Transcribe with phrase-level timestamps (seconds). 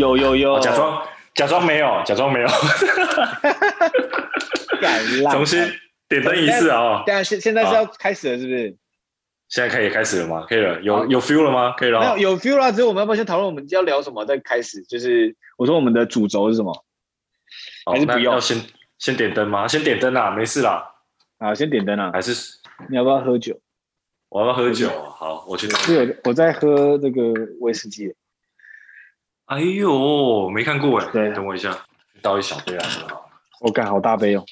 [0.00, 2.48] 有有有，假装假装没有，假装没有。
[5.30, 5.62] 重新
[6.08, 7.02] 点灯仪式啊！
[7.04, 8.74] 对啊，现现在是要开始了，是不是？
[9.50, 10.46] 现在可以开始了吗？
[10.48, 11.74] 可以了，有有 feel 了吗？
[11.76, 12.00] 可以了。
[12.00, 14.82] 没有有 feel 了，只是我们要不要先讨论我们要聊什么再开始？
[14.84, 16.72] 就是我说我们的主轴是什么？
[17.92, 18.58] 还是不要先
[18.98, 19.68] 先点灯吗？
[19.68, 20.82] 先点灯啦，没事啦。
[21.38, 22.10] 啊，先点灯啦。
[22.12, 22.32] 还是
[22.88, 23.60] 你要不要喝酒？
[24.30, 24.88] 我要不要喝酒？
[24.88, 25.78] 好，我去拿。
[25.80, 27.20] 是，我在喝这个
[27.60, 28.14] 威士忌。
[29.50, 31.10] 哎呦，没看过哎。
[31.10, 31.76] 对，等我一下，
[32.22, 33.20] 倒一小杯来喝。
[33.60, 34.44] 我干，好大杯哦。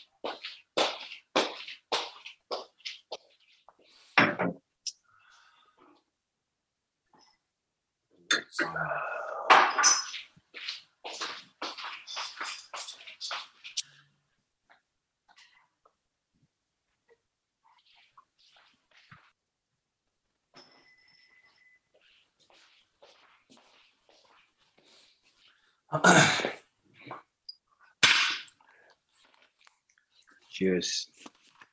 [30.53, 31.07] Cheers，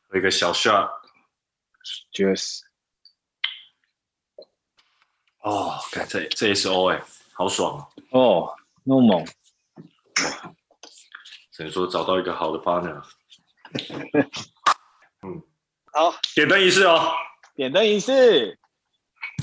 [0.07, 0.89] 喝一个小 shot。
[2.13, 2.61] Cheers。
[5.39, 7.87] 哦，看这这 S O 哎，好爽啊！
[8.11, 9.21] 哦，那么猛。
[9.21, 9.25] 哇，
[11.51, 13.03] 只能说找到一个好的 partner。
[15.23, 15.43] 嗯，
[15.91, 17.11] 好，点灯仪式哦。
[17.55, 18.57] 点灯仪式。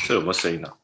[0.06, 0.78] 这有没有声音呢？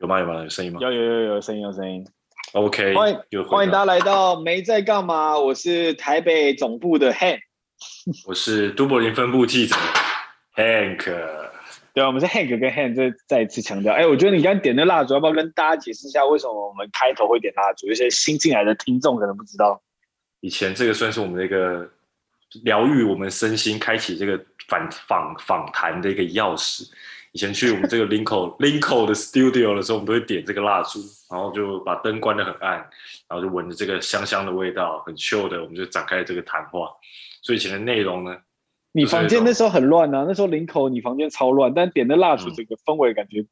[0.00, 0.20] 有吗？
[0.20, 0.42] 有吗？
[0.42, 0.80] 有声音吗？
[0.82, 2.06] 有有有有声音有声音。
[2.52, 5.36] OK，欢迎欢迎大家来到没在干嘛？
[5.36, 7.40] 我是台北总部的 Hank。
[8.26, 9.74] 我是都柏林分部记者
[10.54, 11.04] Hank，
[11.92, 17.88] 对啊，我们是 Hank 跟 Hank，再再一次强调，哎，我觉得你刚刚点的蜡烛，要不要跟大家解释一下，为什么我们开头会点蜡烛？
[17.88, 19.82] 有些新进来的听众可能不知道。
[20.40, 21.90] 以前这个算是我们的一个
[22.62, 26.88] 疗愈我们身心、开启这个反访访谈的一个钥匙。
[27.32, 31.00] 以前去我们这个林口林口的 studio 的时候，我们都会点这个蜡烛，
[31.30, 32.72] 然后就把灯关得很暗，
[33.28, 36.90] 然后就闻着这个香香的味道，很 chill 的，我们就展开这个谈话。
[37.42, 38.36] 所以以前的内容呢？
[38.92, 43.44] 你房间那时候很乱啊，那时候林口你房间超乱，但点的蜡烛，这个氛围感觉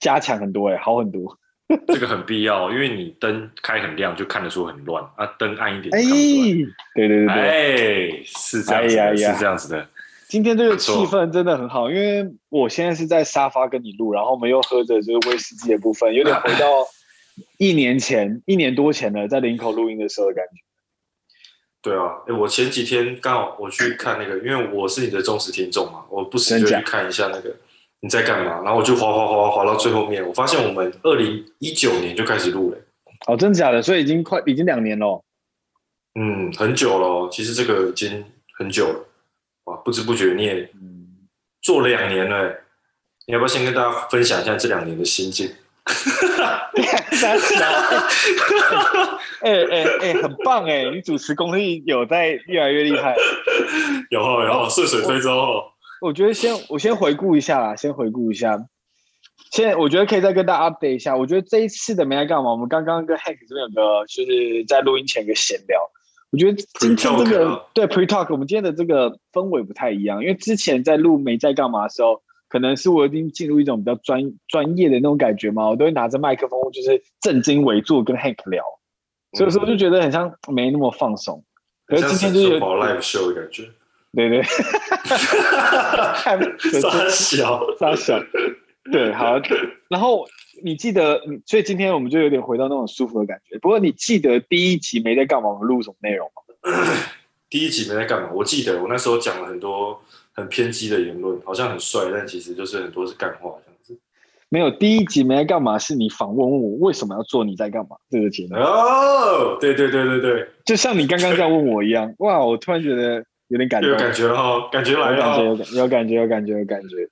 [0.00, 1.38] 加强很多哎、欸，好很多。
[1.86, 5.94] 这个很必要，因为你灯开很亮就看得出很乱啊，灯暗一点。
[5.94, 6.00] 哎，
[6.94, 9.88] 对对对对，哎，是这样子的，哎、呀呀是这样子的。
[10.28, 16.66] 今天这个气氛真的很好，因为我现在是在沙发跟你录，然后我们又喝着这个威士忌的部分，有点回到
[17.56, 20.60] 一年前、 一年多前了，在林口录音的时候的感觉。
[21.80, 27.56] 对啊，哎，我前几天刚好我去看那个，因为我是你的忠实听众嘛，我不时就去看一下那个
[28.00, 32.78] 你在干嘛，然后我就滑滑滑滑到最后面，我发现我们二零一九年就开始录了。
[33.28, 33.80] 哦，真的假的？
[33.80, 35.24] 所以已经快已经两年了。
[36.16, 38.24] 嗯，很久了，其实这个已经
[38.58, 39.07] 很久了。
[39.68, 40.70] 哇，不知不觉你也
[41.60, 42.48] 做了两年了，
[43.26, 45.50] 你要不要先跟大家分享一下这两年的心境？
[49.40, 50.84] 哎哎哎，很棒哎！
[50.94, 53.14] 你主持功力有在越来越厉害，
[54.10, 55.64] 有有顺水推舟。
[56.00, 58.58] 我觉得先我先回顾一下啦，先回顾一下。
[59.50, 61.16] 现在我觉得可以再跟大家 update 一下。
[61.16, 62.50] 我觉得这一次的没来干嘛？
[62.50, 65.80] 我们刚刚跟 Hank 这边有个就是在录音前一个闲聊。
[66.30, 72.22] 我觉得今天这个对 pre talk，我们今天的这个氛围不太一样，因为之前在录没在干嘛的时候。
[72.50, 78.64] 可能是我已经进入一种比较专专业的那种感觉嘛，我都会拿着麦克风，就是正襟危坐跟 Hank 聊，
[79.34, 81.44] 所以说就觉得很像没那么放松。
[81.86, 83.68] 可是今天就是有 live show 的感觉，
[84.14, 84.42] 对 对，
[86.80, 88.18] 傻小傻小，
[88.90, 89.38] 对，好。
[89.90, 90.26] 然后
[90.62, 93.58] 你记得，所以今天我们就有点回到那种舒服的感觉。
[93.58, 95.48] 不过你记得第一集没在干嘛？
[95.48, 96.42] 我们录什么内容吗？
[97.50, 98.30] 第一集没在干嘛？
[98.34, 100.00] 我记得我那时候讲了很多。
[100.38, 103.98] 很偏激的言论，好像很帅，但其实就是很多是干话这样子。
[104.48, 108.54] 没有，第一集没在干嘛，是你访问我为什么要做你在干嘛这个节目。
[108.54, 117.08] 哦，对对对对对，就像你刚刚在问我一样，哇，我突然觉得有点感觉，有感觉哈，感觉来了，有感觉，有感觉，有感觉，有感觉，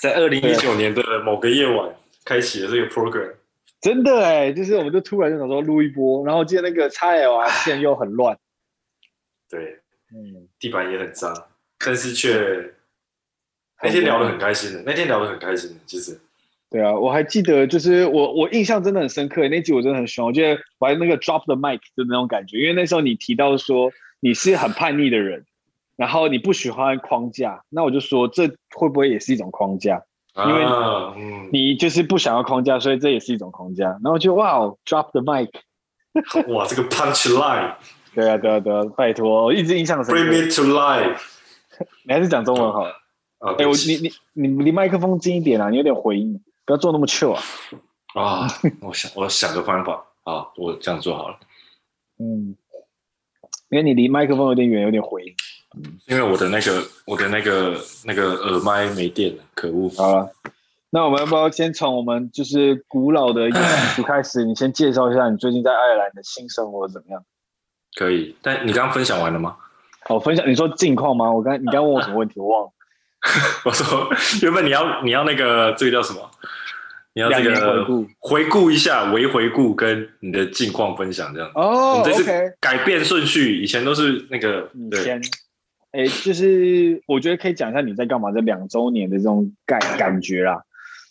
[0.00, 1.94] 在二零一九年的某个夜晚
[2.24, 3.34] 开启了这个 program，
[3.80, 8.38] 真的哎，就是我们就突然就想说录一波，然后记得那个 XL 线又很乱，
[9.50, 9.80] 对，
[10.12, 11.34] 嗯，地板也很脏。
[11.78, 12.72] 但是却
[13.82, 16.18] 那天聊得很开心的，那天聊得很开心的，其实。
[16.70, 20.26] 对啊，我还记得，就是我我印象真的很深刻，那集我真的很喜欢。
[20.26, 25.44] 我觉得我还那个 drop the mic 的那种感觉，因为那时候你提到说你是很叛逆的人，
[25.94, 30.02] 然后你不喜欢框架，那我就说这会不会也是一种框架？
[30.36, 33.86] 因为你就是不想要框架，所以这也是一种框架。
[34.02, 35.50] 然后就哇，drop the mic，
[36.52, 37.74] 哇，这个 punch line，
[38.14, 40.20] 对啊对啊对啊，拜托，我一直印象深刻。
[40.20, 41.20] Bring me to life。
[42.04, 42.92] 你还是讲中文好了。
[43.58, 45.68] 哎、我你你你离麦克风近一点啊！
[45.68, 47.42] 你有点回音，不要做那么 chill 啊！
[48.14, 48.48] 啊，
[48.80, 50.04] 我想我想个方法。
[50.22, 51.38] 啊，我这样做好了。
[52.18, 52.56] 嗯，
[53.68, 55.34] 因为你离麦克风有点远，有点回音。
[55.76, 59.88] 嗯，因为我的那个我的那个那个耳麦没电了，可恶。
[59.96, 60.30] 好了，
[60.90, 63.50] 那我们要不要先从我们就是古老的
[64.06, 64.44] 开始？
[64.44, 67.24] 你先介绍一下你最近在爱尔兰的新生活怎么样？
[67.96, 69.56] 可以，但你刚刚分享完了吗？
[70.08, 71.32] 哦，分享你说近况吗？
[71.32, 72.38] 我刚你刚问我什么问题？
[72.40, 72.70] 我忘了。
[73.64, 74.10] 我说
[74.42, 76.30] 原本你要你要那个这个叫什么？
[77.16, 77.86] 你要这个
[78.18, 81.48] 回顾一下，微回顾跟你的近况分享这样。
[81.54, 82.24] 哦，这次
[82.60, 85.22] 改变顺序，以前都是那个以前，
[85.94, 90.60] 哎，就是我觉得可以讲一下你在干嘛这两周年的这种感感觉啦。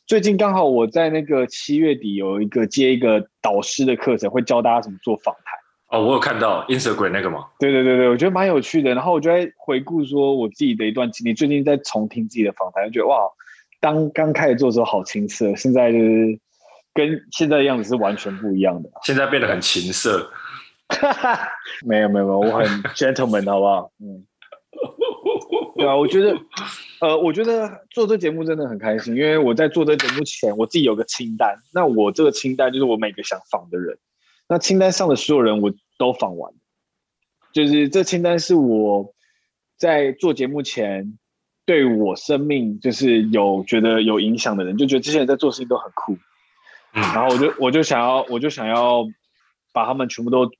[0.05, 5.97] 最近刚好我在那个七月底有一个接一个导师的课程，会教大家怎么做访谈。
[5.97, 7.45] 哦，我有看到 Instagram 那个吗？
[7.59, 8.93] 对对对对，我觉得蛮有趣的。
[8.93, 13.17] 然后我就在回顾说我自己的一段经历，最近在重听自己的访谈，就觉得哇。
[13.79, 16.39] 当刚开始做的时候好青涩，现在就是
[16.93, 18.89] 跟现在的样子是完全不一样的。
[19.03, 20.31] 现在变得很情色，
[21.85, 23.91] 没有没有没有，我很 gentleman 好不好？
[23.99, 24.25] 嗯，
[25.75, 26.37] 对啊，我觉得，
[27.01, 31.57] 呃，我觉得做这节目真的很开心，因为我在做这节目前，我自己有个清单。
[31.73, 33.97] 那我这个清单就是我每个想访的人，
[34.47, 36.53] 那清单上的所有人我都访完，
[37.53, 39.13] 就是这清单是我
[39.77, 41.17] 在做节目前。
[41.65, 46.11] 对我生命就是有觉得有影响的人，就觉得这些人在做事情都很酷，
[46.93, 49.07] 嗯，然后我就我就想要我就想要
[49.71, 50.51] 把他们全部都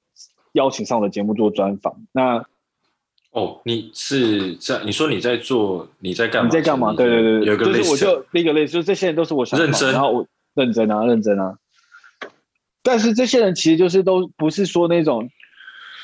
[0.53, 2.05] 邀请上我的节目做专访。
[2.13, 2.45] 那
[3.33, 6.49] 哦，你是在你说你在做你在干嘛？
[6.49, 6.93] 你在干嘛？
[6.93, 10.25] 对对对，有个类似，就是我就那个类似，就是这些人都是我想认真，然后我
[10.55, 11.57] 认真啊，认真啊。
[12.81, 15.29] 但是这些人其实就是都不是说那种。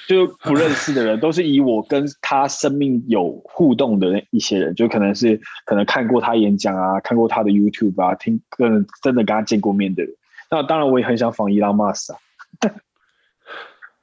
[0.08, 10.12] 就不认识的人，都是以我跟他生命有互动的那一些人，就可能是可能看过他演讲啊，看过他的 YouTube 啊，听跟真的跟他见过面的人。
[10.50, 12.18] 那当然，我也很想访伊拉马斯啊。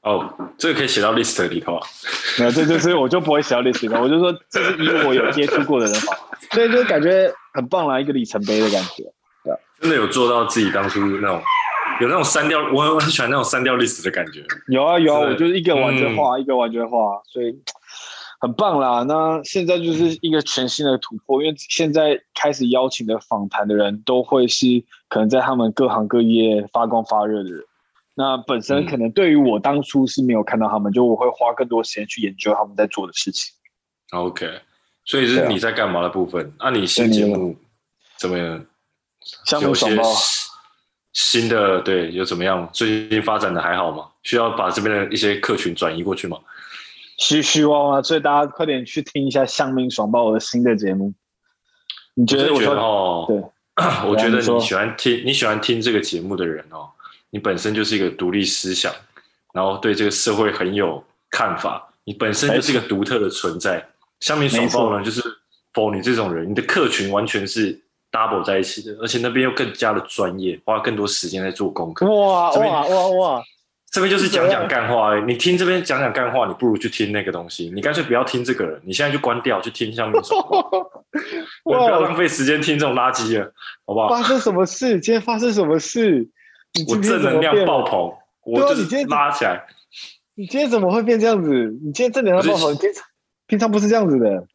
[0.07, 1.87] 哦，这个可以写到 list 里头啊。
[2.39, 6.17] 没有，这就是我就不会写到 list 里头，我就说这是以我有接触过的人好，
[6.53, 9.03] 所以就感觉很棒啦，一个里程碑的感觉。
[9.45, 11.43] 对，真的有做到自己当初那种。
[11.99, 14.45] 有那种删掉，我很喜欢那种删掉 list 的感觉。
[14.69, 17.59] 有啊有啊，我就是一个完全画，嗯、一个完全画，所以
[18.39, 19.03] 很棒啦。
[19.05, 24.67] 那现在就是一个全新的突破，因为现在开始邀请的访谈的人都会是
[25.09, 27.65] 可能在他们各行各业发光发热的人。
[28.19, 33.53] 那本身可能对于我当初是没有看到他们，嗯、就我会花更多时间去研究他们在做的事情。
[34.13, 34.61] OK，
[35.05, 36.53] 所以是你在干嘛的部分？
[36.59, 37.55] 那、啊、你新节目
[38.17, 38.67] 怎么样？
[39.45, 40.03] 项目爽爆。
[41.13, 42.69] 新的对有怎么样？
[42.73, 44.09] 最近发展的还好吗？
[44.23, 46.39] 需要把这边的一些客群转移过去吗？
[47.19, 48.03] 希希望啊！
[48.03, 51.15] 所以大家快点去听一下《向命爽爆》我的新的节目。
[52.15, 52.53] 你觉得？
[52.53, 53.37] 我觉得哦，对，
[54.07, 56.91] 我觉得你喜欢听你喜欢听这个节目的人哦，
[57.37, 58.91] 你本身就是一个独立思想，
[59.53, 63.87] 然后对这个社会很有看法，你本身就是一个独特的存在。
[64.21, 65.21] 向命爽爆呢，就是
[65.75, 67.79] for 你这种人，你的客群完全是。
[68.13, 72.07] double 在一起的，而且那边又更加的专业，花更多时间在做功课。
[72.07, 73.43] 哇哇哇哇！
[73.91, 77.71] 这边就是讲讲干话，你听这边讲讲干话，你不如去听那个东西。
[77.75, 80.71] 你干脆不要听这个人，你现在就关掉，去听向命爽爆。
[81.65, 83.53] 我不要浪费时间听这种垃圾了，
[83.85, 84.09] 好不好？
[84.09, 84.99] 发生什么事？
[85.01, 86.27] 今天发生什么事？
[86.89, 88.13] 我正能量爆棚，
[88.45, 89.65] 我就你今天拉起来。
[90.35, 91.51] 你今天怎么会变这样子？
[91.83, 93.05] 你今天正能量爆棚，平常
[93.47, 94.47] 平常不是这样子的。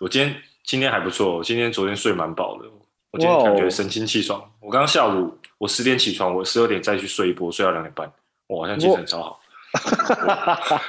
[0.00, 2.64] 我今天今天还不错，我今天昨天睡蛮饱的。
[3.10, 4.40] 我今天感觉神清气爽。
[4.40, 4.48] Wow.
[4.60, 8.10] 我刚刚下午我十点起床，我十二点再去睡一波，睡到两点半。
[8.46, 9.40] 我好像精神超好。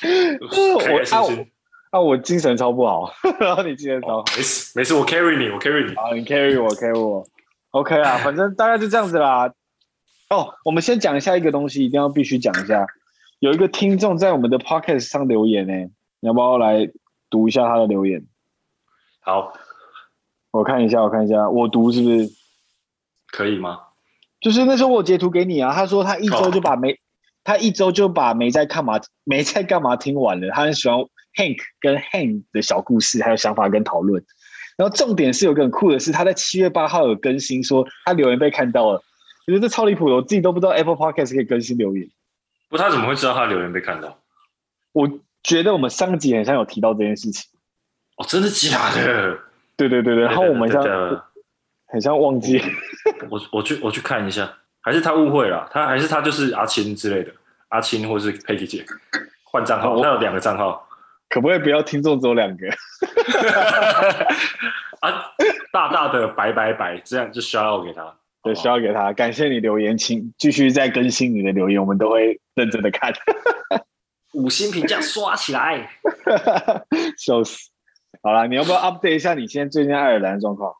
[0.00, 1.50] 开开心心。
[1.90, 3.12] 啊，我精神超不好。
[3.38, 4.24] 然后你精神超好。
[4.36, 5.94] 没事没事，我 carry 你，我 carry 你。
[5.94, 7.24] 好，你 carry 我，carry 我。
[7.70, 9.52] OK 啊，反正大概就这样子啦。
[10.30, 12.86] 哦，我们先讲一下一个东西，一定要必须讲一下。
[13.38, 15.72] 有一个听众在我们的 podcast 上留言呢，
[16.20, 16.90] 你要不要来
[17.30, 18.26] 读一下他的留言？
[19.20, 19.52] 好。
[20.50, 22.26] 我看一下，我看一下，我读是不是
[23.30, 23.78] 可以吗？
[24.40, 26.96] 就是那时候我截图给你啊，他说他一周就把没，哦、
[27.44, 30.48] 他一周就把没在干嘛，没在干嘛听完了。
[30.50, 30.98] 他很喜欢
[31.36, 34.24] Hank 跟 Hank 的小故事，还有想法跟讨论。
[34.78, 39.02] 然后重点是有个很酷的是，他在七月八号有更新说他留言被看到了，
[39.48, 42.06] 我觉得这超离谱的，我自己都不知道 Apple Podcast 可以更新留言。
[42.68, 44.18] 不，他怎么会知道他留言被看到？
[44.92, 45.08] 我
[45.42, 47.48] 觉得我们上集好像有提到这件事情。
[48.18, 49.38] 哦，真的假的？
[49.74, 50.84] 对对对对，然后我们像
[51.86, 52.60] 很像忘记，
[53.30, 54.52] 我我去我去看一下，
[54.82, 57.32] 还是他误会了，他还是他就是阿青之类的，
[57.68, 58.84] 阿青或是佩奇姐
[59.44, 60.86] 换账号，他有两个账号，
[61.30, 62.68] 可不可以不要听众只有两个？
[65.00, 65.32] 啊，
[65.72, 69.12] 大大的白白白，这样就 shout out 给他，对，需要给他。
[69.12, 73.12] 感谢你留言，请继续再更新你的留言，我们都会认真的看。
[74.34, 75.90] 五星评价刷起来，
[77.18, 77.70] 笑死！
[78.22, 80.72] 好了，你要不要 update 一下你现在最近爱尔兰的状况？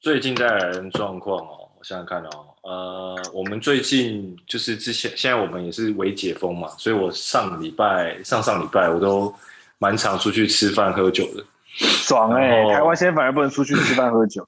[0.00, 9.34] 最近在爱尔兰状况哦，我想想看哦，呃，我们最近就是之前，现在我们也是微解封嘛，所以我上礼拜、上上礼拜我都
[9.78, 11.44] 蛮常出去吃饭喝酒的，
[11.76, 12.74] 爽哎、欸！
[12.74, 14.44] 台湾现在反而不能出去吃饭喝酒，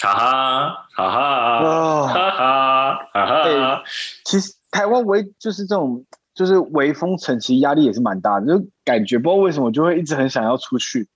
[0.00, 3.82] 哈哈哈哈哈哈哈哈！
[4.24, 6.04] 其实台湾微就是这种。
[6.32, 11.06] 就是微风城，其实压力也是蛮大的，就感觉不知道为什么就会一直很想要出去，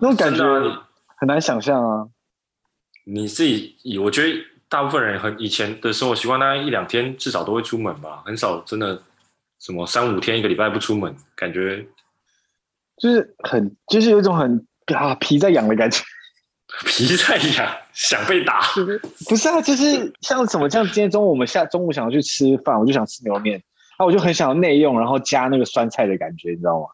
[0.00, 0.44] 那种感觉
[1.16, 2.08] 很难想象啊。
[3.04, 9.00] 你自己以我觉得大部分人很以前的生活习惯，大概一两天至少都会出门吧，很少真的
[9.58, 11.86] 什么三五天一个礼拜不出门，感觉
[12.98, 16.02] 就是很就是有一种很啊皮在痒的感觉。
[16.86, 18.60] 皮在痒，想被打？
[19.28, 23.62] 不是啊，就是像什么，像今天中午我们下中午想要去吃饭，我就想吃牛肉面。
[23.98, 26.86] 那我就很想要内用，然后加那个酸菜的感觉，你知道吗？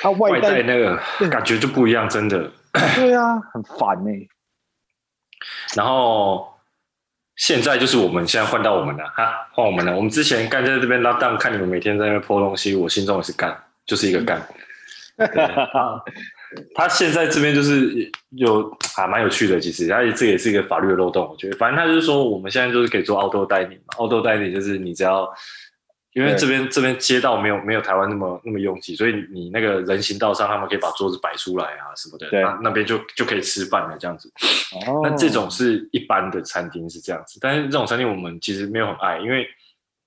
[0.00, 0.98] 它外带那个
[1.28, 2.50] 感觉就不一样，真的。
[2.94, 4.28] 对啊，很烦呢、欸。
[5.74, 6.52] 然后
[7.36, 9.94] 现在就是我们现在换到我们了哈，换我们了。
[9.94, 14.40] 我们之前干在这边拉档，看你们每天在那边泼东西，我心中也是干，就是一个干。
[16.74, 21.56] 他现在这边就是有还蛮有趣的，其实，而且这也是一个法律的漏洞，我觉得。
[21.56, 25.28] 反正他就是说，我们现在就是可以做 outdoor dining 嘛，outdoor dining 就是你只要，
[26.14, 34.32] 因为这边这边街道没有没有台湾那么那么拥挤，所以你那个人行道上，他们可以把桌子摆出来啊什么的，对，那那边就就可以吃饭了这样子。
[34.86, 39.46] 哦，那这种是一般的餐厅是这样子，但是这种餐厅我们其实没有很爱，因为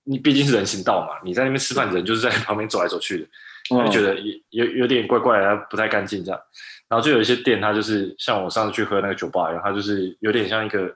[0.03, 3.27] 你毕竟是人行道嘛，你在那边吃饭，人就是在旁边走来走去的。
[3.71, 4.15] 就觉得
[4.49, 6.39] 有有点怪怪的，不太干净这样。
[6.87, 10.87] 然后就有一些店，它就是像我上次去喝那个酒吧一样，它就是有点像一个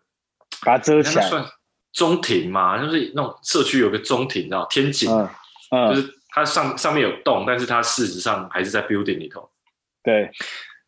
[0.65, 1.45] 把它遮起来，算
[1.93, 5.29] 中庭嘛，就是那种社区有个中庭，然后天井，嗯
[5.71, 9.49] 嗯、就是它上上面有洞，但是它事实上还是在 building 里头。
[10.03, 10.23] 对，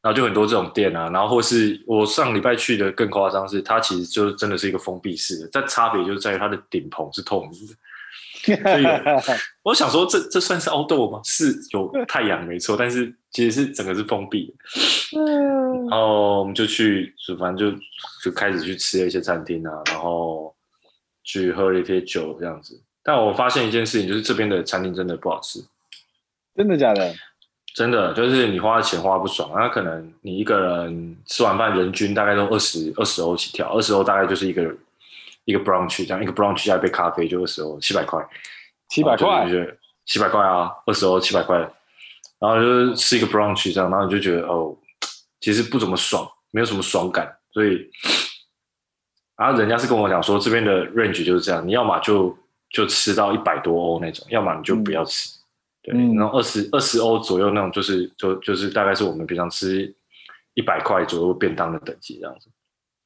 [0.02, 7.74] 然后就很多这种店啊，然后或是我上礼拜去的更夸张是，它其实就真的是一个封闭式的，但差别就是在于它的顶棚是透明的。
[8.56, 8.86] 所以，
[9.64, 11.20] 我想说这，这这算是 outdoor 吗？
[11.24, 15.20] 是有太阳没错，但是其实是整个是封闭的。
[15.20, 17.80] 嗯，然后我们就去，反正就
[18.24, 20.56] 就开始去吃了一些餐厅啊，然后
[21.24, 22.82] 去喝了一些酒这样子。
[23.04, 25.60] 但我发现一件事情，就是这边的餐厅真的不好吃。
[26.56, 27.14] 真的假的？
[27.76, 29.52] 真的，就是你花的钱花不爽。
[29.56, 34.78] 那可能你一个人吃完饭，人均大概都二十二十欧起跳，二十欧大概就是一个人。
[35.48, 38.22] 一个 brunch 这样，一个 brunch 加一杯咖啡就二十欧，七百块，
[38.90, 39.48] 七百块，
[40.06, 41.58] 七百块啊，二十欧七百块，
[42.38, 44.78] 然后就是吃一个 brunch 这样，然后你就觉得哦，
[45.40, 47.90] 其实不怎么爽，没有什么爽感，所以，
[49.38, 52.38] 然后人家是跟我讲说这边的 range 就是这样，你要么就
[52.70, 55.30] 就吃到一百多欧那种，要么你就不要吃，
[55.88, 59.96] 嗯、对，然后二十二十欧左右那种就是就就是大概是我们平常吃
[60.56, 62.50] 一百块左右便当的等级这样子，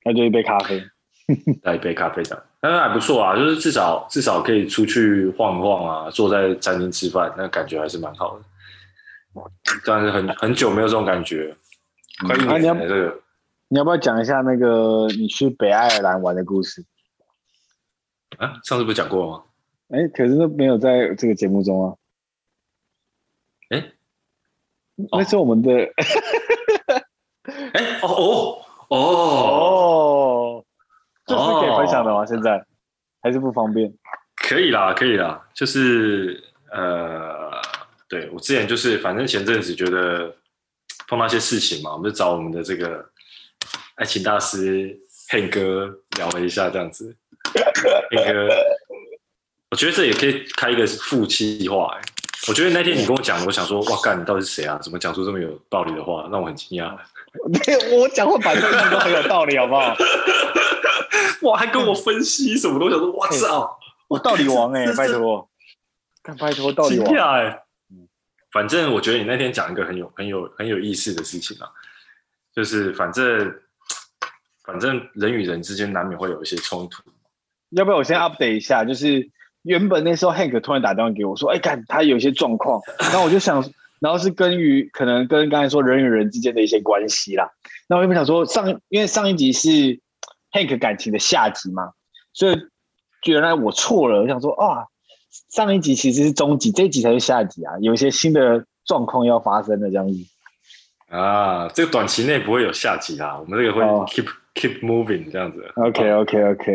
[0.04, 0.84] 那就一杯咖啡。
[1.62, 8.46] 带一杯咖啡的，那还不错啊，就是至少至少可以出去晃一晃啊，坐在餐厅吃饭，那感觉还是蛮好的。
[9.86, 11.56] 但是很很久没有这种感觉，
[12.26, 13.20] 快一年了这个。
[13.70, 16.84] 你要不要讲一下那个你去北爱尔兰玩的故事？
[18.38, 19.44] 啊，上次不是讲过吗？
[19.90, 21.96] 哎、欸，可是那没有在这个节目中啊。
[23.70, 23.92] 哎、欸，
[25.12, 25.72] 那是我们的。
[25.74, 25.94] 哎、
[27.74, 30.11] 欸，哦哦哦哦。
[31.32, 32.22] 这是可以分享的吗？
[32.22, 32.64] 哦、现在
[33.22, 33.92] 还是不方便？
[34.36, 35.42] 可以啦，可以啦。
[35.54, 37.52] 就是呃，
[38.10, 40.34] 对我之前就是，反正前阵子觉得
[41.08, 43.06] 碰到一些事情嘛，我们就找我们的这个
[43.96, 44.98] 爱情大师
[45.30, 47.16] Hank 哥聊了一下，这样子。
[48.12, 48.50] Hank 哥，
[49.70, 52.02] 我觉得这也可以开一个负气话哎。
[52.48, 54.80] 我觉得那天你跟我讲，我想说，哇干，你到底是谁啊？
[54.82, 56.98] 怎么讲出这么有道理的话，让我很惊讶。
[57.48, 59.96] 没有，我讲话反正都很有道理，好不好？
[61.44, 62.96] 哇，还跟我分析什么东西？
[62.96, 65.50] 我说我操，我道理王哎、欸，拜托，
[66.38, 67.64] 拜托道理王哎、欸。
[68.52, 71.70] 反正我觉得你那天讲一个很有、很有、很有意思的事情啊，
[72.54, 73.56] 就是反正
[74.66, 77.02] 反正人与人之间难免会有一些冲突。
[77.70, 78.84] 要不要我先 update 一下？
[78.84, 79.30] 就是
[79.62, 83.64] 原本那时候 Hank 突然打电话给我说，哎，看他有一些状况，然后我就想，
[84.02, 87.50] 然后是跟于可能跟刚才说人与人之间的一些关系啦。
[87.88, 90.02] 那我原本想说上，因为上一集是。
[90.54, 91.94] Hank 感情的下集嘛，
[92.34, 92.62] 所以
[93.24, 94.20] 原来我错了。
[94.20, 94.84] 我想说啊，
[95.50, 100.20] 上一集其实是中集，这一集才是下集啊，有一些新的状况要发生的这样子。
[101.08, 105.72] 啊，这个短期内不会有下集啦，我们这个会 keep、哦、keep moving 这样子。
[105.76, 106.66] OK OK OK，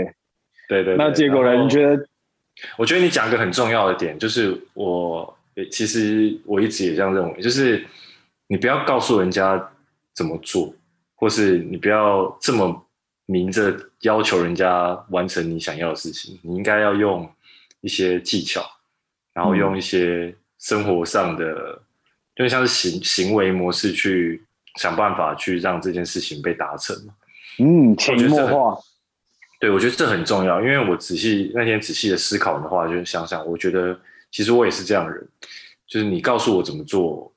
[0.70, 0.96] 对，对对。
[0.96, 1.62] 那结果呢？
[1.62, 2.02] 你觉得？
[2.78, 5.35] 我觉得你讲一个很重要的点，就是我
[5.70, 7.84] 其实我一直也这样认为，就是
[8.46, 9.70] 你不要告诉人家
[10.14, 10.74] 怎么做，
[11.14, 12.86] 或是你不要这么
[13.26, 16.38] 明着要求人家完成你想要的事情。
[16.42, 17.28] 你应该要用
[17.80, 18.62] 一些技巧，
[19.32, 21.80] 然后用一些生活上的，嗯、
[22.36, 24.44] 就像是行行为模式去
[24.76, 26.94] 想办法去让这件事情被达成。
[27.58, 28.80] 嗯，潜移默化。
[29.58, 33.98] 对，我觉得这很重要，因为我仔细那天仔细的思考的话，就想想，我觉得
[34.30, 35.26] 其实我也是这样的人，
[35.86, 37.32] 就是你告诉我怎么做，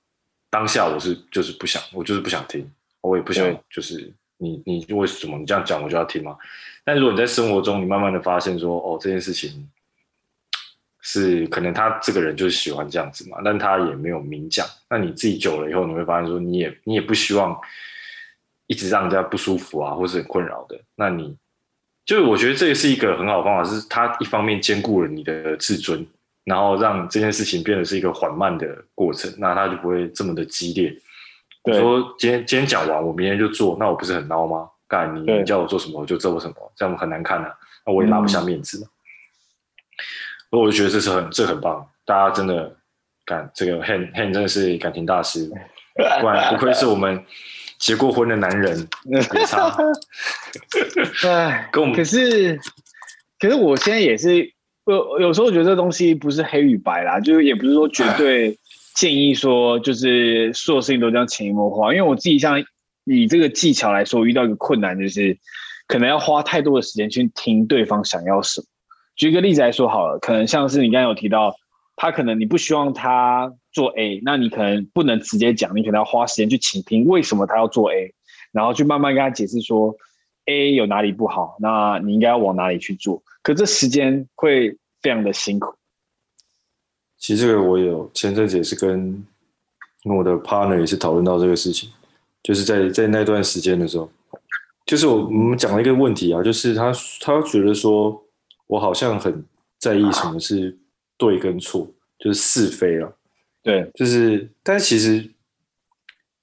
[0.50, 2.70] 当下我是就是不想，我就是不想听，
[3.02, 6.38] 我也不想，就是你你为什么你这样讲我就要听吗？
[6.84, 9.70] 但如果你在生活中，你慢慢的发现说，哦，这件事情
[11.02, 17.60] 是可能他这个人就是喜欢这样子嘛，但他也没有明讲，那你自己久了以后，你会发现说，你也你也不希望
[18.68, 21.38] 一直让人家不舒服啊，或是很困扰的，那你。
[22.06, 26.04] 就是我觉得这也是一个很好的方法，是它一方面兼顾了你的自尊，
[26.44, 30.94] 然后让这件事情变得是一个缓慢的过程，那它就不会这么的激烈。
[31.64, 34.70] 对，说今天今天讲完，我明天就做，那我不是很孬吗？
[34.88, 37.54] 干你，你叫我做什么我就做什么，这样很难看啊，
[37.86, 38.88] 那我也拉不下面子嘛。
[40.50, 42.76] 所以、嗯、我就觉得这是很这很棒，大家真的
[43.26, 45.50] 干这个 Han Han 真的是感情大师，
[46.22, 47.26] 不然不愧是我们。
[47.78, 49.74] 结过婚的男人没差，
[51.26, 52.60] 哎，跟我们可是，
[53.40, 54.54] 可是我现在也是，
[54.94, 58.58] 有有时候我觉得这东西不是黑与白啦，就是也不是说绝对
[58.96, 62.64] 建议说就是所有事情都这样潜移默化，因为我自己像
[63.06, 65.38] 以这个技巧来说，遇到一个困难就是
[65.88, 68.66] 可能要花太多的时间去听对方想要什么。
[69.16, 71.56] 举个例子来说好了，可能像是你刚刚有提到。
[72.02, 78.14] 他可能你不希望他做 A，那你可能不能直接讲，你可能要花时间去倾听为什么他要做 A，
[78.54, 79.94] 然后去慢慢跟他解释说
[80.46, 83.22] A 有哪里不好，那你应该要往哪里去做。
[83.44, 85.74] 可这时间会非常的辛苦。
[87.18, 89.26] 其实这个我有前阵子也是跟
[90.06, 91.90] 我的 partner 也是讨论到这个事情，
[92.44, 94.12] 就是在在那段时间的时候，
[94.86, 98.24] 就是我我们讲了一个问题啊，就是他他觉得说
[98.68, 99.44] 我好像很
[99.78, 100.78] 在意什么是。
[101.20, 101.86] 对跟错
[102.18, 103.14] 就是是非了，
[103.62, 105.30] 对，就是，但是其实，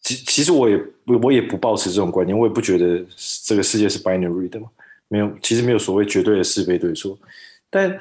[0.02, 0.78] 其其实我也
[1.22, 3.02] 我也不抱持这种观念，我也不觉得
[3.46, 4.68] 这个世界是 binary 的嘛，
[5.08, 7.18] 没有，其实没有所谓绝对的是非对错，
[7.70, 7.98] 但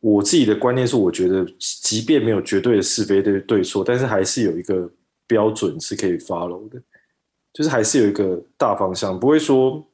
[0.00, 4.90] 我自己的观念是，我觉得即便没有绝对的是非对对错，但是还是有一个
[5.26, 6.80] 标准是可以 follow 的，
[7.52, 9.86] 就是还是有一个大方向，不会说，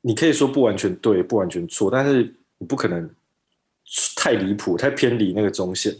[0.00, 3.10] 你可以说不完全对，不完全错，但是你不可能。
[4.16, 5.94] 太离谱，太偏离那个中线，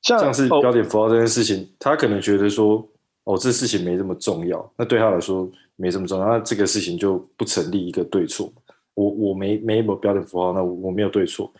[0.00, 2.84] 像，像是标点符号这件事情，哦、他可能觉得说，
[3.22, 8.52] 哦，这事情没这么重要，那对他来说没这么重要，那这个事情就不成立一个对错。
[8.94, 11.52] 我我没没有标点符号，那我，我没有对错，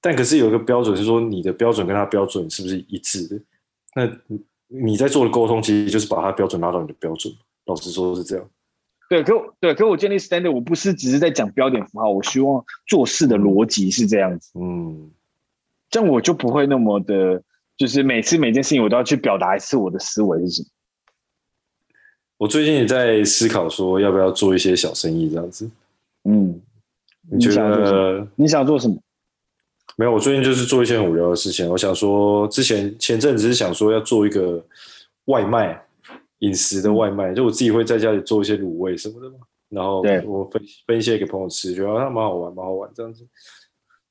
[0.00, 3.40] 但可是有一个标准是说，你的标准跟他标准是不是一致的？
[3.94, 4.10] 那
[4.66, 7.32] 你在做的沟通，其实就是把他标准拉到你的标准。
[7.66, 8.50] 老实说是这样。
[9.08, 15.10] 对，可我对，可我建立 standard，我不是只是在讲标点符号，我希望做事的逻辑是这样子，嗯，
[15.90, 17.42] 这样我就不会那么的，
[17.76, 20.68] 就是每次每件事情我都要去表达一次我的思维是什么。
[22.38, 25.68] 我最近也在思考说，要不要做一些小生意这样子。
[26.24, 26.60] 嗯，
[27.30, 28.96] 你觉得你想做什么？
[29.96, 31.68] 没有，我最近就是做一些很无聊的事情。
[31.68, 34.64] 我想说，之前前阵子是想说要做一个
[35.26, 35.82] 外卖。
[36.40, 39.36] 饮食的外卖，就我自己会在家里做一些卤味什么的嘛，
[39.68, 43.28] 然后我分分一些给朋友吃，觉得它蛮好玩，蛮好玩这样子。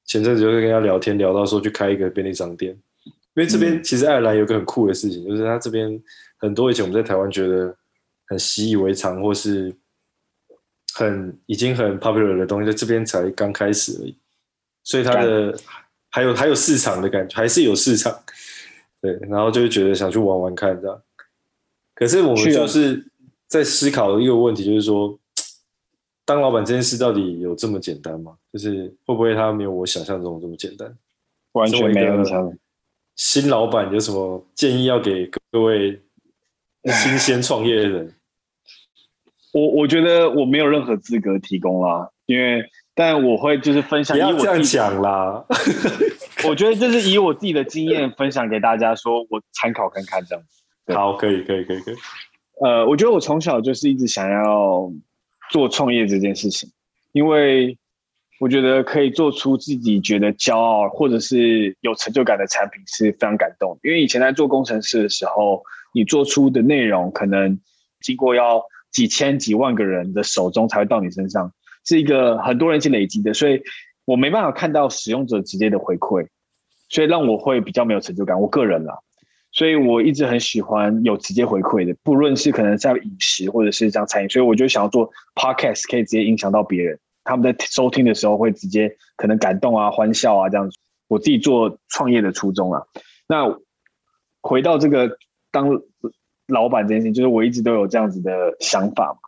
[0.06, 2.72] 前阵子就是跟他聊天，聊到说去开一个便利商店，
[3.34, 6.00] 因为这边其实爱尔兰有个很酷的事情，就是他这边
[6.38, 7.76] 很多以前我们在台湾觉得
[8.28, 9.76] 很习以为常或是
[10.94, 14.16] 很已经很 popular 的东西，在这边才刚开始而已，
[14.84, 15.58] 所以它的
[16.10, 18.18] 还有还有市场的感觉，还是有市场，
[19.02, 21.02] 对，然后就会觉得想去玩玩看这样。
[21.94, 23.06] 可是我们就是
[23.48, 25.18] 在思考一个问题，就是说，
[26.26, 28.36] 当老板这件事到底有这么简单吗？
[28.54, 30.98] 就是会不会他没有我想象中这么简单？
[31.52, 32.56] 完全没有。
[33.16, 36.02] 新老板有什么建议要给各位
[36.86, 38.14] 新鲜创业的人？
[39.54, 44.16] 我我觉得我没有任何资格提供啦，因为但我会就是分享。
[44.16, 45.46] 不要这样讲啦。
[46.48, 50.94] 我觉得就是以我自己的经验分享给大家，说我参考看看这样子。
[50.94, 51.96] 好，可以，可以，可以，可以。
[52.62, 54.92] 呃，我觉得我从小就是一直想要
[55.50, 56.70] 做创业这件事情，
[57.12, 57.78] 因为
[58.40, 63.78] 我觉得可以做出自己觉得骄傲或者是有成就感的产品是非常感动。
[63.84, 67.60] 因为以前在做工程师的时候，你做出的内容可能
[68.02, 71.52] 经过要几千几万个人的手中才会到你身上，
[71.86, 73.62] 是一个很多人一起累积的，所以
[74.06, 76.28] 我没办法看到使用者直接的回馈，
[76.90, 78.40] 所以让我会比较没有成就感。
[78.40, 78.98] 我个人啦，
[79.52, 90.78] 所以我一直很喜欢有直接回馈的，不论是可能在饮食或者是这样餐饮，所以我就想要做 podcast，可以直接影响到别人，他们在收听的时候会直接可能感动啊、欢笑啊这样子。
[91.08, 92.82] 我自己做创业的初衷啊，
[93.28, 93.56] 那
[94.42, 95.18] 回到这个
[95.52, 95.80] 当。
[96.50, 99.20] 老板这件事情，就是我一直都有这样子的想法嘛。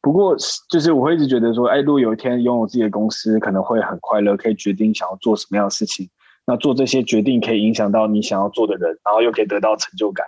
[0.00, 0.36] 不过，
[0.70, 6.08] 就是我会一直觉得说，哎，如果有一天拥有自己的公司，可能会很快乐，可以决定想要做什么样的事情。
[6.46, 10.24] 那做这些决定可以影响到你想要做的人，然后又可以得到成就感。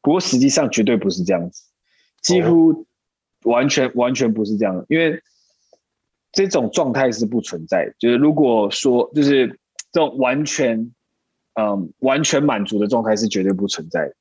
[0.00, 1.64] 不过，实际上绝对不是这样子，
[2.22, 2.86] 几乎
[3.42, 4.86] 完全完全不是这样。
[4.88, 5.20] 因为
[6.30, 7.92] 这种状态是不存在。
[7.98, 9.48] 就是如果说，就是
[9.90, 10.92] 这种完全，
[11.54, 14.14] 嗯，完全满足的状态是绝对不存在的。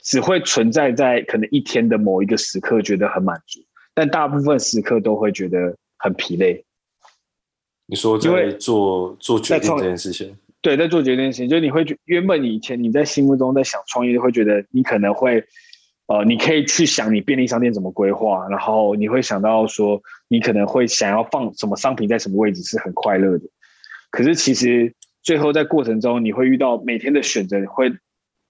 [0.00, 3.60] 只会存在在可能一天的某一个时刻，觉得很满足，
[3.94, 6.64] 但大部分时刻都会觉得很疲累。
[7.86, 15.42] 你说在做做决定这件事情，对，在做决定事情，就是你会觉原本你以前你在心目中在想创业，会觉得你可能会，
[16.06, 23.44] 呃，你可以去想你便利商店怎么规划，然后你会想到说你可能会想要放什么商品在什么位置，是很快乐的。
[24.10, 27.90] 可是其实最后在过程中，你会遇到每天的选择，会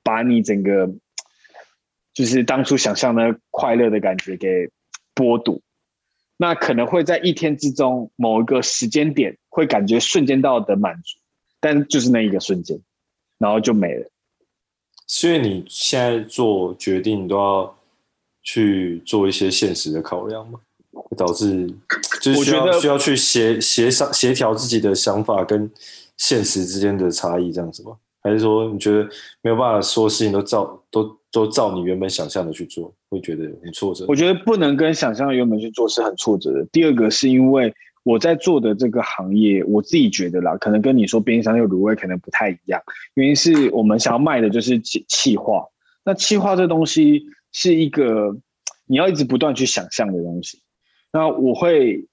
[0.05, 0.91] 把你整个。
[2.19, 4.69] 就是当初想象的快乐的感觉给
[5.15, 5.61] 剥夺，
[6.37, 11.17] 那可能会在一天之中某一个时间点会感觉瞬间到的满足，
[11.61, 12.77] 但就是那一个瞬间，
[13.39, 14.11] 然后就没了。
[15.07, 17.79] 所以你现在做决定都要
[18.43, 20.59] 去做一些现实的考量吗？
[20.91, 21.73] 会导致
[22.21, 25.71] 就是需要需要去协协商协调自己的想法跟
[26.17, 27.97] 现实之间的差异这样子吗？
[28.29, 29.09] 还是说你觉得
[29.43, 31.19] 没有办法说事情都照都？
[31.31, 34.07] 都照你原本想象的去做，会觉得很挫折。
[34.09, 36.65] 我觉得不能跟想象原本去做是很挫折的。
[36.73, 37.71] 第二个是因为
[38.03, 42.83] 我在做的这个行业，我自己觉得啦，可能跟你说便利商店卤味可能不太一样。
[43.13, 45.67] 原因是我们想要卖的就是气化，
[46.03, 48.35] 那气化这东西是一个
[48.87, 50.63] 你要一直不断去想象的东西。
[51.13, 52.07] 那我会，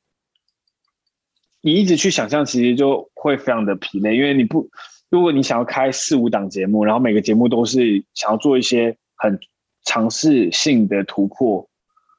[1.61, 4.69] 你一直去想象，其实就会非常的疲累，因为你不，
[5.09, 8.97] 如果你想要开四五档节目，然后每个节目都是想要做一些。
[9.17, 9.39] 很
[9.85, 11.65] 尝试性的突破，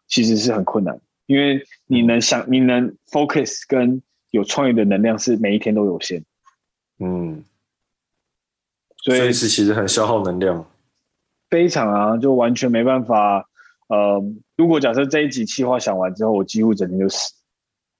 [0.09, 6.25] 其实是很困难，因为你能想，你能 focus 跟有创意的能量是每一天都有限。
[6.99, 7.44] 嗯，
[8.96, 10.66] 所以是其实很消耗能量，
[11.51, 13.46] 非常啊，就完全没办法。
[13.88, 14.25] 呃，
[14.57, 17.35] 如果假设这一集企划想完之后，我几乎整天就死，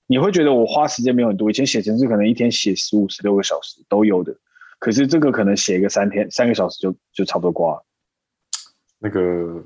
[0.07, 1.51] 你会觉得我花时间没有很多。
[1.51, 4.35] 以前写程式可能一天写十五、十六个小时都有的，
[4.78, 7.84] 可是这个可能写个三天、三个小时就就差不多挂了。
[8.98, 9.62] 那个，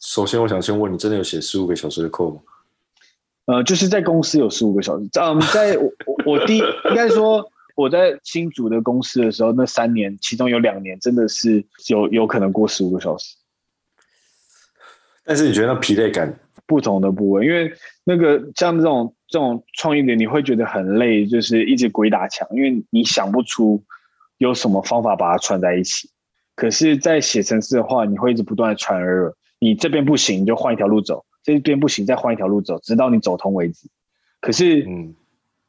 [0.00, 2.40] 首先我想先问你，真的有写十五个小时的 code 吗？
[3.46, 5.08] 呃，就是在公司有十五个小时。
[5.20, 5.90] 嗯，在我
[6.26, 13.37] 我第一应该说我在新组的公司的时候，那三年其中有两年真的是有有可能过十五个小时。
[15.28, 16.34] 但是你觉得那疲累感
[16.66, 17.70] 不同的部位，因为
[18.02, 23.82] 那个像这种这种创意点，你会觉得很累，就是一直鬼打墙，因为你想不出
[24.38, 26.08] 有什么方法把它串在一起。
[26.54, 33.86] 可是，在写程式的话，你会一直不断的传耳，你这边不行，你就换一条路走；这边不行，再换一条路走，直到你走通为止。
[34.40, 35.14] 可是，嗯，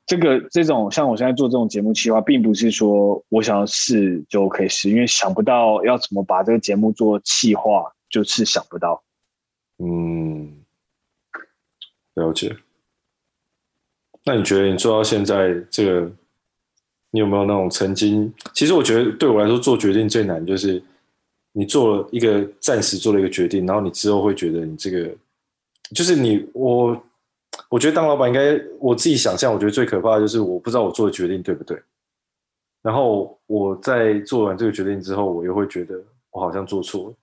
[0.05, 9.03] 这个这种像我现在做这种节目企划，并不是说我想要试就可以试，因为想不到要怎么把这个节目做企划，就是想不到。
[9.79, 10.63] 嗯，
[12.13, 12.55] 了解。
[14.23, 16.11] 那你觉得你做到现在这个？
[17.11, 18.31] 你有没有那种曾经？
[18.53, 20.79] 其实我觉得对我来说做决定最难，就是
[21.53, 25.09] 你做了一个暂时做了一个决定，然后你之后会觉得你这个
[25.95, 27.03] 就是你我，
[27.67, 31.81] 我觉得当老板应该我自己想象，我觉得最可怕的就是我不知道我做的决定对不对。
[32.83, 37.15] 然后我在做完这个决定之后，我又会觉得我好像做错了。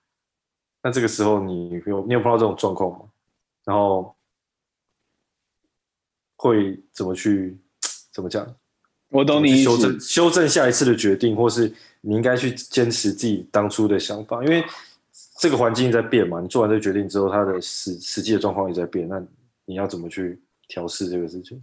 [0.87, 2.99] 那这个时候你有你有碰到这种状况吗？
[3.65, 4.15] 然后
[6.37, 7.57] 会怎么去
[8.13, 8.55] 怎么讲？
[9.09, 9.63] 我懂你。
[9.63, 11.69] 修正修正下一次的决定，或是
[11.99, 14.63] 你应该去坚持自己当初的想法，因为
[15.37, 16.39] 这个环境在变嘛。
[16.39, 19.21] 你做完这个决定之后，它的实实际的状况也在变，那
[19.65, 21.61] 你要怎么去调试这个事情？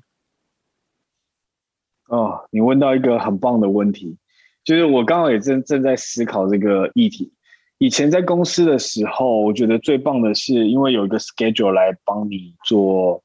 [2.08, 4.18] 哦，你问到一个很棒的问题，
[4.62, 7.32] 就是我刚好也正正在思考这个议题。
[7.78, 13.22] 以前在公司的时候，我觉得最棒的是，因为有一个 schedule 来帮你做，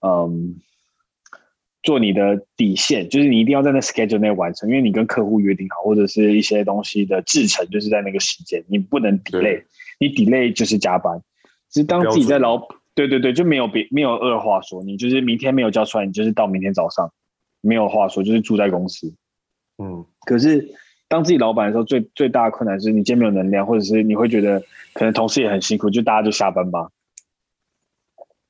[0.00, 0.56] 嗯。
[1.84, 9.64] 做你的底线，就是你一定要在那 schedule 内完成，因为你跟客户约定好，或者是一些东西的制成，就是在那个时间，你不能 delay，
[9.98, 11.20] 你 delay 就是加班。
[11.68, 17.12] 只是当自己在老，对对对，就没有别没有二话说，你就是明天没有交出来，你就是到明天早上
[17.60, 19.12] 没有话说，就是住在公司。
[19.78, 20.72] 嗯，可是
[21.12, 24.62] 当自己老板的时候，最最大的困难是你今天没有能量，或者是你会觉得
[24.94, 26.88] 可能同事也很辛苦，就大家就下班吧。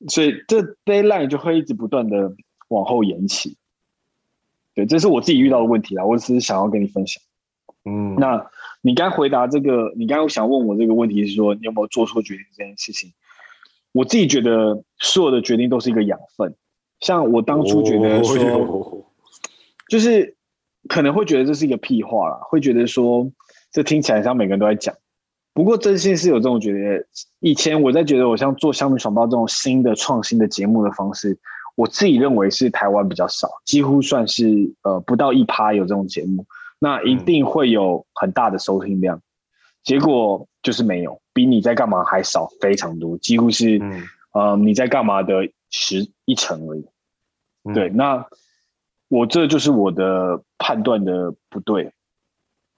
[0.07, 2.33] 所以这 deadline 就会一直不断的
[2.69, 3.57] 往后延期。
[4.73, 7.21] 对，这是我自己遇到的问题啦，我只是想要跟你分享。
[7.83, 8.49] 嗯，那
[8.81, 13.11] 你刚回答这个，你刚刚想问我这个问题是说，你有没有做错决定这件事情？
[13.91, 16.55] 我自己觉得所有的决定都是一个养分。
[17.01, 19.03] 像我当初觉得说，哦、
[19.89, 20.32] 就是
[20.89, 23.29] 可能会觉得这是一个屁话啦，会觉得说
[23.71, 24.95] 这听起来像每个人都在讲。
[25.53, 27.05] 不过真心是有这种觉得，
[27.39, 31.37] 以前我在觉得我像做香米爽报这种新的创新的节目的方式。
[31.75, 36.45] 我自己认为是台湾比较少，几乎算是呃不到一趴有这种节目，
[36.77, 39.21] 那一定会有很大的收听量，嗯、
[39.83, 46.85] 结果就是没有，比你在干嘛还少非常多，几乎是、嗯、呃你在干嘛的十一成而已。
[47.63, 48.23] 嗯、对，那
[49.13, 51.91] 我这就是我的判断的不对。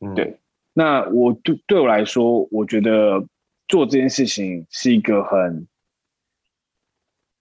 [0.01, 0.37] 嗯、对，
[0.73, 3.25] 那我对对我来说，我觉得
[3.69, 5.67] 做这件事情是一个很。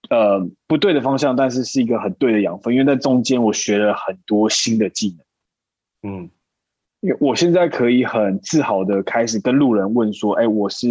[0.07, 6.13] 呃，不对的方向，但是是一个很对的养分，因为在中间我学了很多新的技能。
[6.13, 6.29] 嗯，
[6.99, 10.87] 因为我现在可以很自豪的开始跟路人问说：“哎，我是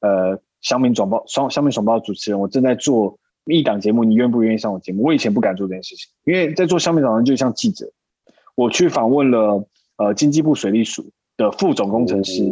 [0.00, 3.16] 呃香民转报双香民爽报主持人，我正在做
[3.56, 7.90] 一档节目，你愿不愿意上我节目？”我以前不敢做这件事情，因为在做乡民早上就像记者，
[8.54, 12.42] 我去访问了呃经济部水利署的副总工程师，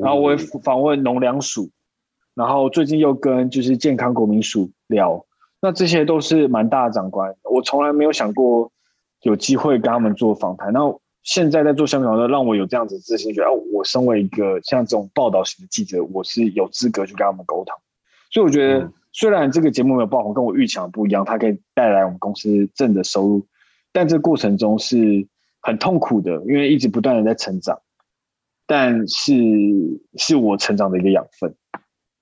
[0.00, 1.70] 然后我也访问农粮署。
[2.34, 5.22] 然后最近又跟就是健康国民署聊，
[5.60, 8.72] 那这些都是蛮大的长官，我从来没有想过
[9.20, 10.72] 有机会跟他们做访谈。
[10.72, 10.80] 那
[11.22, 17.74] 现在在做香港的，让我有这样子自信，觉得我身为一个像这种报道型的记者，我是有资格去跟他们沟通。
[18.30, 23.46] 所以我觉得，虽然这个节目没有爆红，跟我预想的不一样，它可以带来我们公司正的收入，
[23.92, 25.26] 但这个过程中是
[25.60, 27.78] 很痛苦的，因为一直不断的在成长，
[28.66, 29.32] 但是
[30.16, 31.54] 是我成长的一个养分。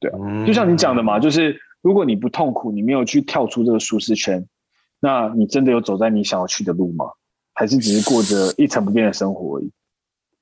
[0.00, 4.46] 对啊，就像你讲的嘛，就是如果你不痛苦，你没有去跳出这个舒适圈，
[4.98, 7.06] 那你真的有走在你想要去的路吗？
[7.54, 9.70] 还是只是过着一成不变的生活而已？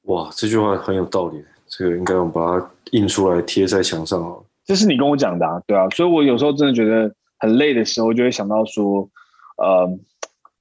[0.03, 4.45] 哇，这句话很有道理，这个应该我们把它印出来贴在墙上哦。
[4.69, 9.09] 这是你跟我讲的啊，对啊，所以我有时候真的觉得很累的时候，就会想到说，
[9.57, 9.99] 呃，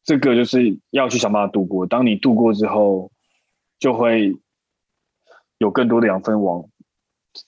[0.06, 1.86] 这个就是要去想办法度过。
[1.86, 3.12] 当你度过之后，
[3.80, 4.38] 就会
[5.58, 6.64] 有更多的养分往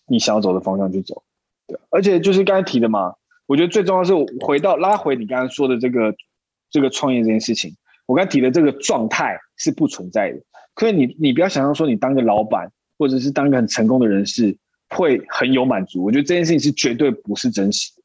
[0.05, 1.23] 你想要走的方向去走。
[1.65, 3.15] 对而且就是刚才提的嘛，
[3.47, 6.13] 我觉得最重要是回到拉回你刚才说的这个
[6.69, 7.73] 这个创业这件事情。
[8.05, 10.41] 我刚才提的这个状态是不存在的，
[10.75, 14.57] 可是你你不要想象说你当个老板或者是当一个很成功的人士
[14.89, 16.03] 会很有满足。
[16.03, 18.03] 我觉得这件事情是绝对不是真实的。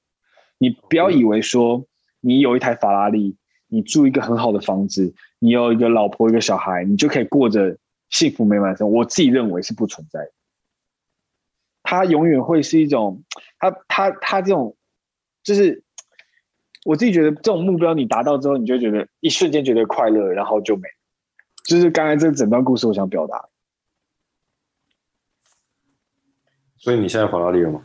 [0.59, 1.85] 你不要以为说
[2.21, 3.37] 你有一台法拉利，
[3.69, 7.77] 你住一个很好的房子，你有一个老婆一个小孩，你就可以过着
[8.11, 8.99] 幸福美满的生活。
[8.99, 10.31] 我自己认为是不存在的。
[11.83, 13.23] 它永远会是一种，
[13.59, 14.77] 它它它这种，
[15.43, 15.83] 就是
[16.85, 20.83] 我自己觉得这种目标你达到之后，你就觉得一瞬间觉得快乐，然后就没。
[21.67, 23.49] 就是刚才这整段故事，我想表达。
[26.85, 27.81] 所以你现在法拉利了吗？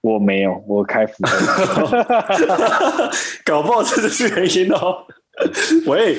[0.00, 2.04] 我没有，我开福特。
[3.46, 5.06] 搞不好这就是原因哦。
[5.86, 6.16] 喂，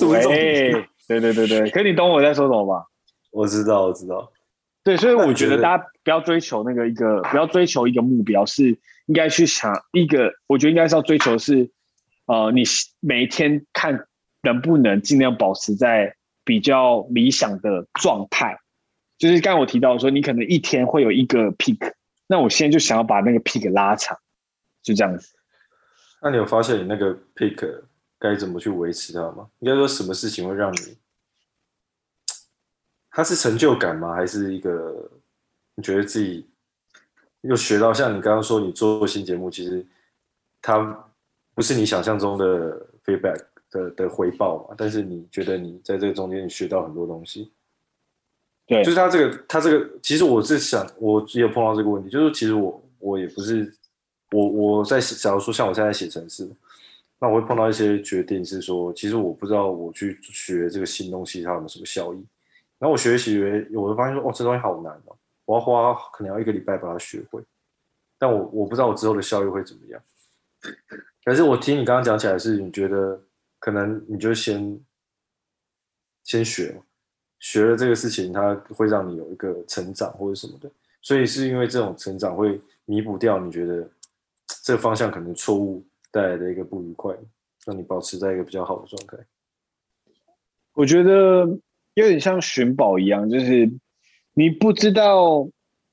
[0.00, 0.72] 喂，
[1.06, 2.84] 对对对对，可你懂我在说什么吧？
[3.30, 4.32] 我知道，我知道。
[4.82, 10.32] 对，所以我觉得大家不要追求那个一个，不要追求一个目标，是应该去想一个。
[10.48, 11.70] 我觉得应该是要追求是，
[12.26, 12.64] 呃，你
[12.98, 14.08] 每一天看
[14.42, 18.58] 能不能尽量保持在比较理想的状态。
[19.20, 21.92] 就是刚我提到说，你可能一天会有一个 peak，
[22.26, 24.18] 那我现在就想要把那个 peak 拉长，
[24.82, 25.36] 就这样子。
[26.22, 27.82] 那你有发现你那个 peak
[28.18, 29.50] 该怎么去维持它吗？
[29.58, 30.96] 应该说什么事情会让你？
[33.10, 34.14] 它是成就感吗？
[34.14, 35.10] 还是一个
[35.74, 36.48] 你觉得自己
[37.42, 37.92] 又学到？
[37.92, 39.86] 像你刚刚说，你做新节目，其实
[40.62, 40.78] 它
[41.54, 43.38] 不是你想象中的 feedback
[43.70, 44.74] 的的回报嘛？
[44.78, 47.52] 但是你觉得你在这个中间你学到很多东西。
[48.70, 53.74] 对，就是他这个，他这个，其实我是想，我也有碰到这个问题，就是其实我我也不是，
[54.30, 56.48] 我我在假如说像我现在写程式，
[57.18, 62.24] 那我会碰到一些决定是说，其实我不知道我去学这个新东西它有没有什么效益。
[62.78, 63.40] 然后我学习，
[63.74, 67.42] 我会发现说，哦，这东西好难哦，我要花可能要一个礼拜把它学会，
[68.20, 70.00] 但我我不知道我之后的效益会怎么样。
[71.24, 73.20] 可是我听你刚刚讲起来是，你觉得
[73.58, 74.80] 可能你就先
[76.22, 76.80] 先学，
[77.40, 80.70] 学了这个事情，它会让你有一个成长或者什么的。
[81.02, 83.90] 所以是因为这种成长会弥补掉你觉得
[84.62, 87.16] 这个方向可能错误带来的一个不愉快，
[87.64, 89.16] 让你保持在一个比较好的状态。
[90.74, 91.58] 我觉得
[91.94, 93.70] 有点像寻宝一样，就是
[94.34, 95.48] 你不知道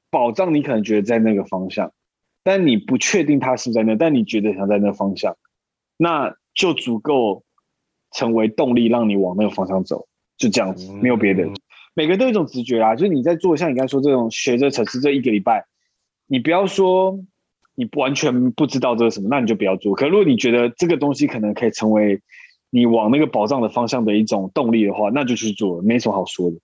[0.10, 1.94] 宝藏，你可能觉得在那个方向，
[2.44, 5.38] 但你不确定它是在那，但你觉得想在那个方向，
[5.96, 7.44] 那就足够
[8.12, 10.08] 成为动力，让你往那个方向走。
[10.38, 11.48] 就这样子，没有别的。
[11.94, 15.66] 每个人都有一种直觉啊，就是你在做像你刚才说这种学着程式这一个礼拜，
[16.28, 17.20] 你不要说
[17.74, 19.96] 你完全不知道这个什么，那你就不要做。
[19.96, 22.22] 可如果你觉得这个东西可能可以成为
[22.70, 26.58] 你往那个宝藏的方向的一种动力的话，那就去做，没什么好说的。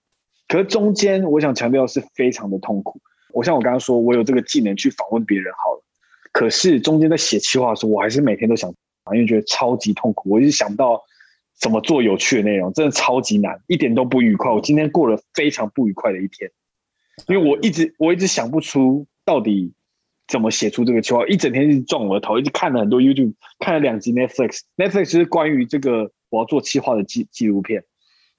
[0.48, 3.00] 可是中间我想强调是非常的痛苦。
[3.32, 5.84] 我像我刚刚说，我有这个技能去访问别人好了，
[6.32, 8.70] 可是中间在写企划的时候，我还是每天都想，
[9.14, 11.02] 因为觉得超级痛苦，我一直想不到。
[11.60, 14.52] 怎么做有趣的内容，真的超级难，一点都不愉快。
[14.52, 16.52] 我今天过了非常不愉快的一天，
[17.28, 19.74] 因为我一直我一直想不出到底
[20.28, 27.84] 怎么写出这个企划，一整天一直撞我的头，一直看了很多 YouTube，看了两集 Netflix，Netflix 是关于这个我要做企划的纪纪录片，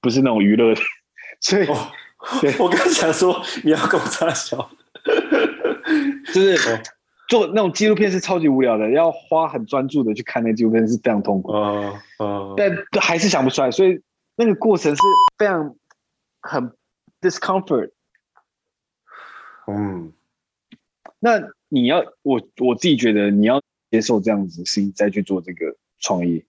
[0.01, 0.81] 不是那种娱乐的。
[1.41, 1.91] 所以，哦、
[2.59, 4.71] 我刚想说你要跟我插小，
[6.33, 6.59] 就是。
[7.25, 11.53] 哦做那种纪录片是超级无聊的，要花很专注的去看那个纪录片是非常痛苦。
[11.53, 14.03] 嗯嗯，但还是想不出来，所以
[14.37, 15.01] 那个过程是
[15.39, 15.75] 非常
[16.43, 16.71] 很
[17.21, 17.93] discomfort。
[19.67, 20.13] 嗯，
[21.19, 26.45] 那你要我我自己觉得你要接受这样子的事情再去做这个创业。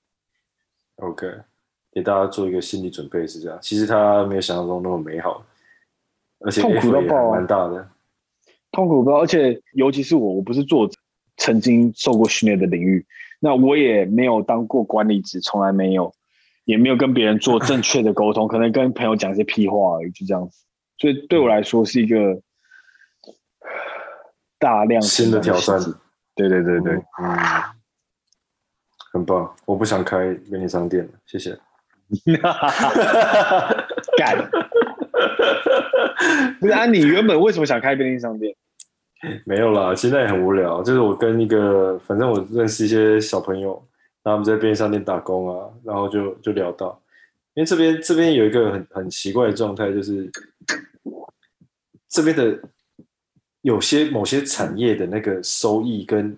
[0.97, 1.25] OK，
[1.93, 5.45] 给大家做一个心理准备是这样，其实他没有想象中那么美好，
[6.39, 7.89] 而且痛苦到爆，蛮大的。
[8.75, 9.09] 痛苦不？
[9.11, 10.93] 而且尤其是我，我不是作者
[11.37, 13.05] 曾经受过训练的领域，
[13.39, 16.13] 那我也没有当过管理职，从来没有，
[16.65, 20.65] 也没有跟别人做正确的沟通， 可能跟朋友讲一些屁话而已，就这样子。
[20.97, 22.41] 所以对我来说是一个
[24.59, 25.79] 大量新的挑战。
[26.35, 27.37] 对对对对，嗯，
[29.13, 29.55] 很棒。
[29.65, 31.57] 我不想开便利商店了，谢谢。
[34.17, 34.49] 干。
[36.59, 38.53] 不是啊，你原本为什么想开便利商店？
[39.45, 40.83] 没有啦，现在也很无聊。
[40.83, 43.71] 就是我跟一个，反正我认识一些小朋友，
[44.21, 47.01] 然后我们在便利商店打工啊，然后就就聊到，
[47.55, 50.29] 因为这边这边有一个很很奇怪的状态，就是
[52.09, 52.59] 这边的
[53.61, 56.37] 有些某些产业的那个收益跟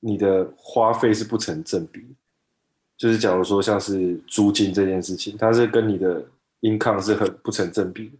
[0.00, 2.04] 你的花费是不成正比。
[2.98, 6.22] 就是假如说像是租金这件事情，它是跟你的
[6.60, 8.12] income 是很不成正比。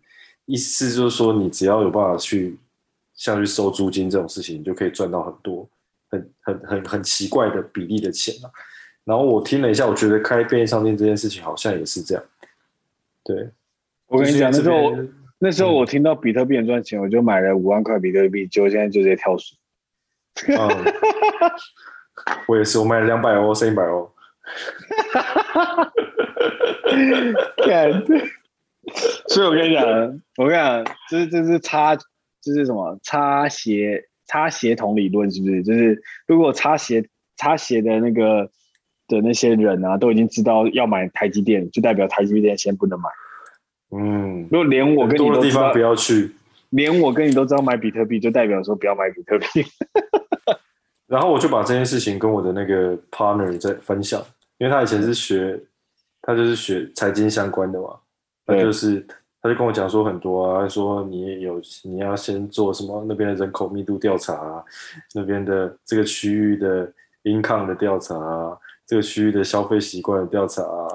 [0.46, 2.57] 意思就是说，你只要有办法去。
[3.14, 5.68] 像去收租金这种事情，你就可以赚到很多
[6.11, 8.50] 很很很很奇怪的比例的钱啊。
[9.05, 12.24] 然后我听了一下，我觉得开便利商店这件事情好像也是这样。
[13.22, 13.50] 对，
[14.07, 14.96] 我跟你讲，那时候
[15.38, 19.59] 那时候我听到比特币很赚钱，嗯，我就买了五万块比特币，结果现在就直接跳水。
[20.48, 20.68] 嗯，
[22.48, 24.11] 我也是，我买了两百欧，剩一百欧。
[29.29, 29.85] 所以我跟你讲，
[30.37, 31.96] 我跟你讲，这是这是差。
[32.44, 35.30] 这是什么擦鞋擦鞋桶理论？
[35.30, 35.62] 是不是？
[35.62, 38.50] 就是如果擦鞋擦鞋的那个
[39.09, 43.09] 的那些人啊，都已经知道要买台积电，就代表台积电先不能买。
[43.96, 46.30] 嗯，如果连我跟你都地方不要去，
[46.70, 49.46] 连我跟你都知道买比特币，就代表说不要买比特币。
[51.09, 54.22] 然后我就把这件事情跟我的那个 partner 在分享，
[54.59, 55.59] 因为他以前是学，
[56.20, 57.98] 他就是学财经相关的嘛，
[58.44, 59.07] 他就是。
[59.44, 64.64] 他就跟我讲说很多啊，说你有你要先做什么那边的人口密度调查啊，
[65.12, 66.90] 那边的这个区域的
[67.24, 70.88] income 的调查啊，这个区域的消费习惯的调查啊，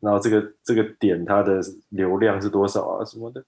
[0.00, 1.60] 然后这个这个点它的
[1.90, 3.40] 流量是多少啊什么的。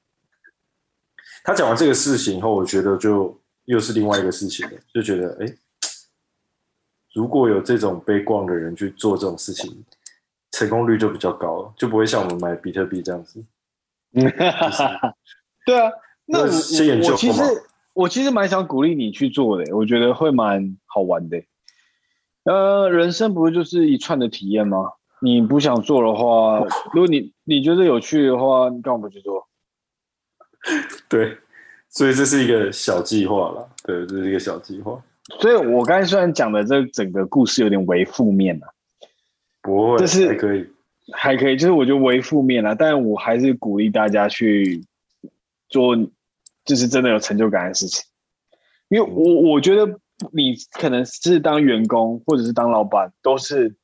[1.42, 5.52] 他讲完这个事情以后，我觉得就又是另外一个事情了，就觉得哎，
[7.12, 9.85] 如果有这种悲观的人去做这种事情，
[10.52, 13.42] 成功率就比较高了，就不会像我们买比特币这样子。
[14.15, 14.23] 嗯，
[15.67, 15.90] 对啊，
[16.27, 17.42] 那我我其实
[17.92, 21.42] 我其实蛮想鼓励你去做的，我觉得会蛮好玩的。
[22.44, 24.92] 呃，人生不是就是一串的体验吗？
[25.23, 26.60] 你不想做的话，
[26.92, 29.48] 如果你你觉得有趣的话，你干嘛不去做？
[31.08, 31.38] 对，
[31.88, 33.69] 所以这是一个小计划了。
[33.85, 35.02] 对，这是一个小计划。
[35.40, 38.67] 所以我刚才虽然讲的这整个故事有点为负面了，
[39.62, 40.69] 不会，这是还可以。
[41.13, 44.85] 还可以，就是我觉得为负面了，但我还是鼓励大家去
[45.69, 45.94] 做，
[46.65, 48.05] 就是真的有成就感的事情。
[48.88, 49.98] 因为我我觉得
[50.33, 53.75] 你可能是当员工或者是当老板，都是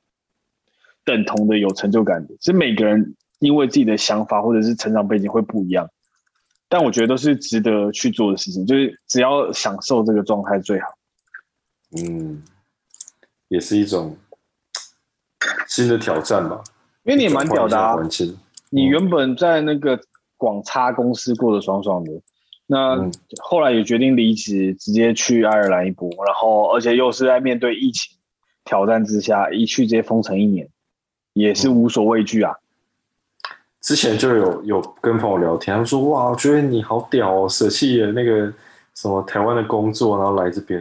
[1.04, 2.34] 等同的有成就感的。
[2.40, 5.90] 是每个人因为自己的想法或者是成长背景会不一样，
[6.68, 10.88] 但我觉得都是值得去做的事情，就是只要享受这个状态最好。
[11.98, 12.42] 嗯，
[13.48, 14.16] 也是一种
[15.66, 16.62] 新的挑战吧。
[17.04, 17.96] 因为你也蛮屌的啊，
[18.70, 19.98] 你原本在那个
[20.36, 22.12] 广差公司过得爽爽的，
[22.66, 23.10] 那
[23.42, 28.16] 后来也决定离职，直接去爱尔兰一波，然后而且又是在面对疫情
[28.64, 30.68] 挑战之下，一去直接封城一年，
[31.32, 32.54] 也是无所畏惧啊。
[33.80, 38.52] 之前就有有跟朋友聊天，他们说：“哇，我觉得你好屌哦，舍弃了那个
[38.94, 40.78] 什么台湾的工作，然后来这边。”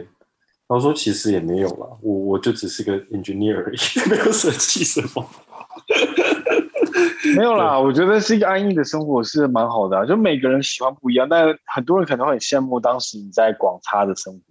[0.68, 5.26] 然后说：“其实也没有啦，我我就只是个 engineer 而已， 没有舍弃什么。”
[7.36, 14.42] 没有啦，我觉得是一个安逸的生活是蛮好的啊，就每个人喜欢不一样，但很多人可能会很羡慕当时你在广差的生活。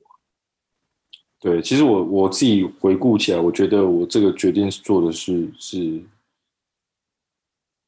[1.40, 6.04] 对，其实我我自己回顾起来，我觉得我这个决定做的是是。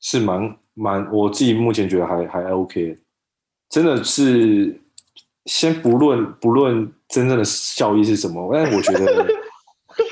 [0.03, 2.97] 是蛮蛮，我自己目前觉得还还 OK，
[3.69, 4.75] 真的是
[5.45, 9.27] 先不论不论真正的效益是什么，但是我觉得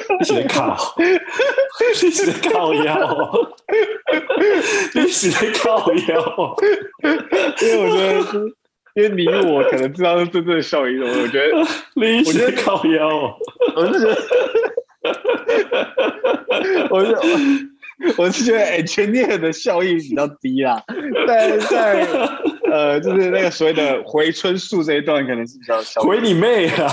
[0.20, 0.96] 一直在靠，
[2.04, 2.94] 一直在靠腰，
[4.96, 6.56] 一直在靠腰，
[7.62, 7.98] 因为我觉
[8.34, 8.44] 得，
[8.96, 11.58] 因为你我可能知道是真正的效益，我觉得
[12.26, 13.38] 我觉得靠腰，
[13.76, 14.16] 我是觉得，
[16.90, 17.16] 我是。
[18.16, 20.82] 我是觉得，哎、欸，全念的效益比较低啦，
[21.28, 22.08] 但在
[22.72, 26.00] 呃，就是那个所谓的回春术这一段，可能是比较小。
[26.00, 26.88] 回你妹啊！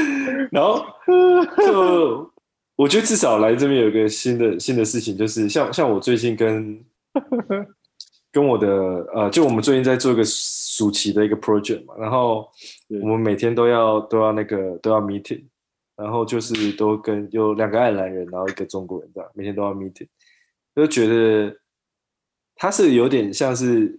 [0.52, 0.84] 然后
[1.64, 2.32] 就
[2.76, 6.84] 我觉得至少来这边有一个新的新的事情，就是像像我最近跟
[8.32, 8.68] 跟我的
[9.14, 12.48] 呃，就我们最近在做一个暑期的一个 project 嘛，然后
[13.02, 15.44] 我们每天都要都要那个都要 meeting。
[15.98, 20.06] 然后就是都跟有两个爱尔兰人，然后一个中国人这样，每天都要 meeting，
[20.74, 21.58] 就觉得
[22.54, 23.98] 他是有点像是，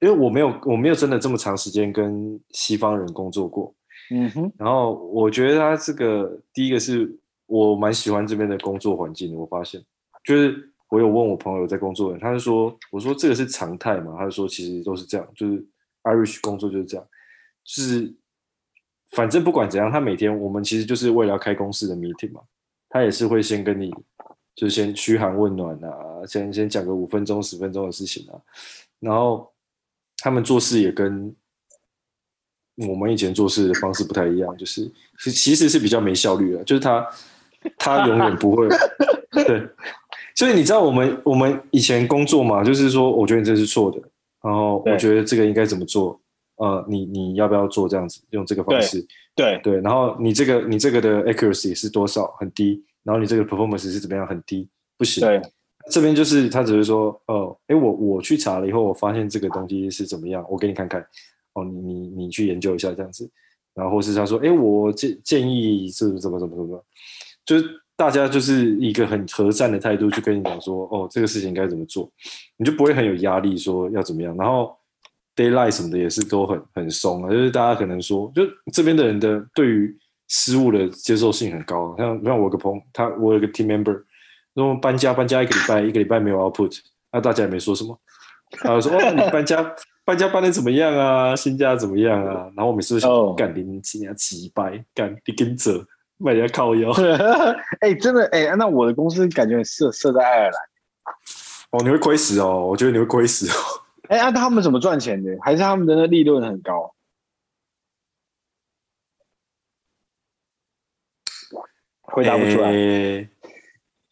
[0.00, 3.74] 因为我没有我没有真的这么长时间跟西方人工作过，
[4.10, 7.10] 嗯哼，然后我觉得他这个第一个是
[7.46, 9.82] 我蛮喜欢这边的工作环境的，我发现
[10.24, 15.64] 就是我有问我朋友在工作，他就说，我说这个是常态嘛，他就说其实都是这样，就是
[16.02, 17.06] Irish 工作就是这样，
[17.64, 18.14] 是。
[19.10, 22.40] 反正不管怎样，他每天我们其实就是为了要开公司的 meeting 嘛，
[22.88, 23.94] 他也是会先跟你，
[24.56, 28.34] 就先嘘寒问暖啊，先先讲个五分钟十分钟的事情啊，
[28.98, 29.52] 然后
[30.16, 31.32] 他们做事也跟
[32.76, 37.06] 我们以前做事的方式不太一样，就是其其实是比较没效率的，就是他
[37.78, 38.68] 他永远不会
[39.46, 39.66] 对，
[40.34, 43.98] 所以你知道我们我们以前工作嘛，就是说我觉得你这是错的，
[44.42, 46.20] 然后我觉得这个应该怎么做。
[46.56, 49.04] 呃，你你要不要做这样子，用这个方式？
[49.34, 52.32] 对对，对，然后你这个你这个的 accuracy 是多少？
[52.38, 52.80] 很低。
[53.02, 54.26] 然后你这个 performance 是怎么样？
[54.26, 54.66] 很低，
[54.96, 55.20] 不行。
[55.20, 55.42] 对，
[55.90, 61.04] 这边就是他只是说，哦，哎，我我去查了以后，我发现这个东西是怎么样，我给你看看。
[61.54, 63.28] 哦，你你你去研究一下这样子。
[63.74, 66.84] 然后或是他说，哎，我建建议是怎么怎么怎么，
[67.44, 67.64] 就是
[67.96, 72.10] 大家就是一个很和善的态度去跟你讲说，哦，这个事情该怎么做，
[72.56, 74.36] 你就不会很有压力说要怎么样。
[74.36, 74.76] 然后。
[75.36, 79.92] Daylight 什么的也是都很很松啊，就是大家可能说，就这边的人的对于
[80.28, 81.92] 失误的接受性很高。
[81.98, 84.00] 像像我个朋，他我有个 team member，
[84.54, 86.78] 那么搬家搬家一个礼拜，一个礼拜没有 output，
[87.10, 87.98] 那大家也没说什么。
[88.62, 89.60] 然后说哦，你搬家
[90.04, 91.34] 搬家搬的怎么样啊？
[91.34, 92.50] 新家怎么样啊？
[92.54, 95.84] 然后我每次都想干你几年几百干你跟着
[96.18, 96.90] 卖人家靠腰。
[97.80, 100.60] 哎、欸，真的哎、欸，那我的公司感觉很设设在爱尔兰。
[101.70, 103.54] 哦，你会亏死哦，我觉得你会亏死哦。
[104.08, 105.36] 哎，那、啊、他们怎么赚钱的？
[105.40, 106.94] 还是他们的那利润很高？
[112.02, 113.28] 回答不出来、欸，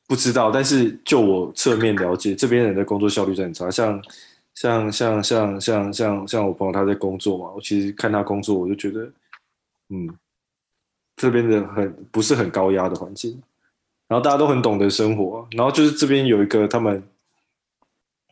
[0.08, 0.50] 不知道。
[0.50, 3.70] 但是就我侧面了解，这边人的工作效率是很差。
[3.70, 4.02] 像
[4.62, 9.10] 像像像像像像我朋友他在工作嘛，我其实看他工作，我就觉得，
[9.88, 10.08] 嗯，
[11.16, 13.42] 这边的很不是很高压的环境，
[14.06, 17.02] 然后大家都很懂得生活，然后就是这边有一个他们。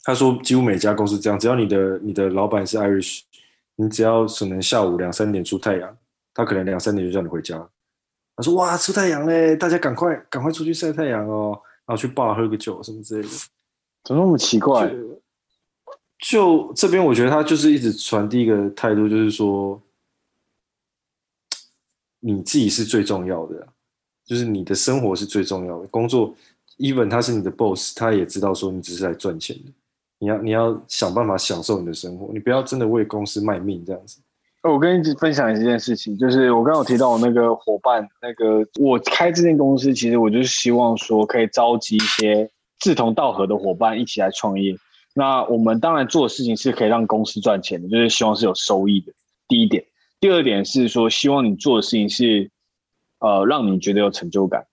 [0.03, 3.21] 他说：“几乎每家公司这样，只要你的你的老板是 Irish，
[3.77, 5.95] 你只要可能下午两三点出太阳，
[6.33, 7.69] 他可能两三点就叫你回家。
[8.35, 13.29] 他说：‘哇，出太阳嘞，大家赶快赶快出去晒太阳哦，然后去 bar 喝个酒什么之类的。’
[14.05, 14.91] 怎么那么奇怪？
[16.21, 19.81] 就，这边，我觉得他就是一直传递一个态度，就是说
[22.21, 23.67] 你自己是最重要的，
[24.27, 25.87] 就是你的生活是最重要的。
[25.89, 26.35] 工作
[26.79, 29.73] ，even 他是你的 boss，他也知道说你只是来赚钱的。”
[30.23, 34.21] 你要你要想办法享受你的生活，你不要真的为公司卖命这样子。
[34.63, 42.51] 我跟你分享一件事情，就是我刚刚有提到我那个伙伴，那个我开这间公司，其实我就是希望说可以召集一些
[42.81, 44.77] 志同道合的伙伴一起来创业。
[45.15, 49.13] 那我们当然做的事情是可以让公司赚钱的，就是希望是有收益的。
[49.49, 49.85] 第一点，
[50.21, 52.51] 第二点是说，希望你做的事情是，
[53.19, 54.67] 呃，让你觉得有成就感。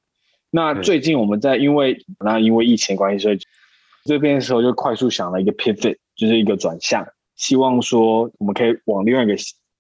[0.52, 3.40] 那最近我们在因为那因为疫情关系，所以
[4.06, 9.36] 这边的时候就快速想了一个 pivot，就是一个转向，希望说我们可以往另外一个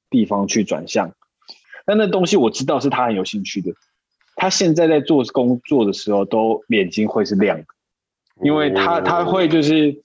[0.09, 1.11] 地方去转向。
[1.85, 3.71] 但那东西我知道是他很有兴趣的，
[4.35, 7.65] 他现在在做工作的时候都眼睛会是亮的，
[8.43, 10.03] 因为他他会就是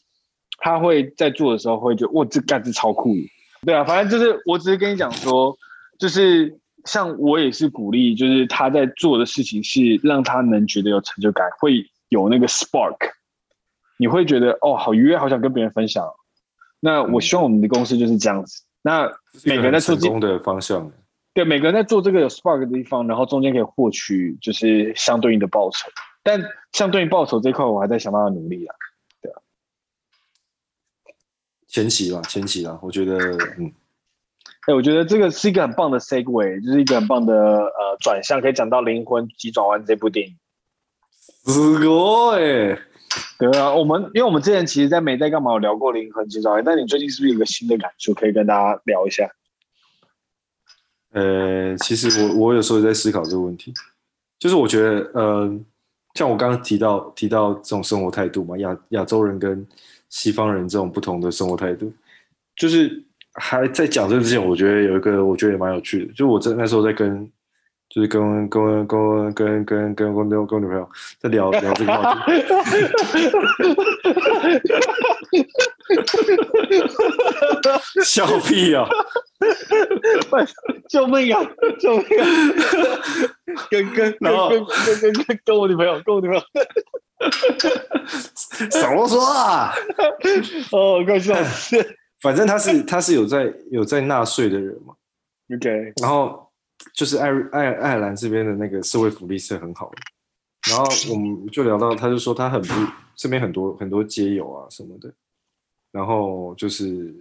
[0.63, 3.15] 他会在做的时候会觉得哇，这干子超酷，
[3.67, 5.55] 对啊，反正就是我只是跟你讲说，
[5.99, 6.59] 就是。
[6.85, 12.97] 像我也是鼓励，就是他在做的事情是让他能觉得有成就感，会有那个 spark，
[13.99, 16.05] 你会觉得哦，好愉悦，好想跟别人分享。
[16.81, 18.65] 那我希望我们的公司就是这样子。
[18.65, 19.13] 嗯、那
[19.45, 20.91] 每个人在做成功的方向，
[21.35, 25.89] 对，每个人在做这个有 spark 的地方，然后中间可以获取就是相对应的报酬。
[26.25, 26.43] 但
[26.73, 28.75] 相对应报酬这一块，我还在想办法努力啊，
[31.73, 33.17] 前期吧，前期啦，我觉得
[33.59, 33.73] 嗯。
[34.65, 40.37] 哎、欸，我觉得这个是一个很棒的 segue，就是一个很棒的呃转向，可以讲到《灵魂急转弯》这部电影。
[41.47, 42.79] 是个哎，
[43.41, 49.29] 对啊，我们因为我们之前其实，在没在干嘛有聊过《灵魂急转弯》，但你最近是不是有一个新的感触，可以跟大家聊一下？
[51.11, 53.75] 呃，其实我我有时候也在思考这个问题，
[54.39, 55.61] 就是我觉得呃，
[56.15, 59.67] 像我刚刚提到提到这种生活态度嘛，亚亚洲人跟
[60.13, 61.91] 西方人这种不同的生活态度，
[62.55, 63.03] 就是
[63.33, 66.13] 还在讲这之前，我觉得有一个，我觉得也蛮有趣的。
[66.13, 67.27] 就我在那时候在跟，
[67.89, 70.87] 就是跟跟跟跟跟跟跟跟我女朋友
[71.19, 72.31] 在聊聊这个话题。
[78.05, 78.87] 笑屁啊！
[80.91, 81.41] 救命啊！
[81.81, 82.07] 救命！
[83.71, 84.31] 跟跟跟
[85.01, 86.43] 跟跟跟我女朋友，跟我女朋友。
[88.71, 89.73] 少啰嗦啊！
[90.73, 91.77] 哦，快笑死！
[92.21, 94.95] 反正他是他是有在有在纳税的人嘛
[95.57, 96.49] ，OK，然后
[96.95, 99.97] 就是爱爱爱尔兰这边的那个社会福利是很好的，
[100.71, 102.75] 然后我们就聊到，他就说他很不
[103.17, 105.13] 这边很多很多街友啊什么的，
[105.91, 107.13] 然后就是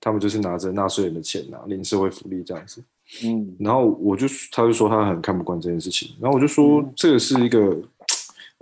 [0.00, 2.82] 他们就是拿着纳税人的钱拿领社会福利这样子，
[3.24, 7.76] 嗯，然后我就他就说他很看不惯这件事情，然后我就说这个是一个，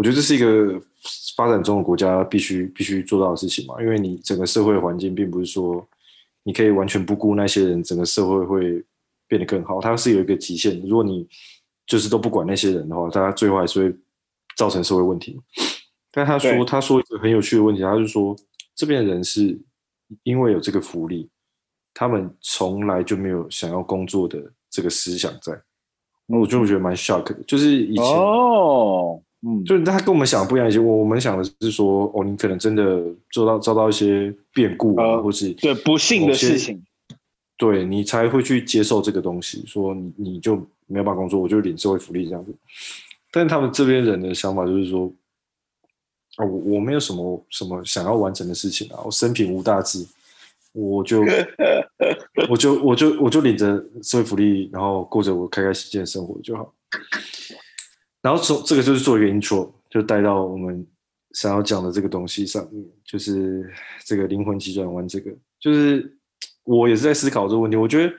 [0.01, 0.80] 我觉得这是一个。
[1.34, 5.88] 发展中的国家必须必须做到的事情嘛，因为你整个社会环境并不是说
[6.42, 8.84] 你可以完全不顾那些人，整个社会会
[9.26, 9.80] 变得更好。
[9.80, 11.26] 它是有一个极限，如果你
[11.86, 13.96] 就是都不管那些人的话，大家最后还是会
[14.59, 15.40] 造成社会问题。
[16.11, 18.36] 但他说他说一个很有趣的问题，他就说
[18.74, 19.59] 这边的人是
[20.24, 21.30] 因为有这个福利，
[21.94, 24.38] 他们从来就没有想要工作的
[24.68, 25.59] 这个思想在。
[26.26, 29.22] 那我就觉得蛮 shock 的，就是以前哦。
[29.43, 30.78] 嗯，就是他跟我们想的不一样一些。
[30.78, 36.82] 我们想的是说，哦，你可能真的做到遭到一些变故啊，呃、或是对不幸的事情，
[37.57, 39.64] 对你才会去接受这个东西。
[39.66, 42.55] 说你你就没有办法工作，我就领社会福利这样子。
[43.30, 45.11] 但是他们这边人的想法就是说，
[46.36, 50.07] 啊、哦，我我没有什么什么想要完成的事情啊，我生平无大志，
[50.72, 51.24] 我就
[52.51, 56.74] 我就我就我就领着社会福利，然后过着我开开心心的生活就好。
[58.22, 60.86] 然后从这个就是做一个 intro，就带到我们
[61.32, 63.72] 想要讲的这个东西上面，就是
[64.04, 65.08] 这个灵魂急转弯。
[65.08, 66.14] 这个就是
[66.64, 67.78] 我也是在思考这个问题。
[67.78, 68.12] 我觉得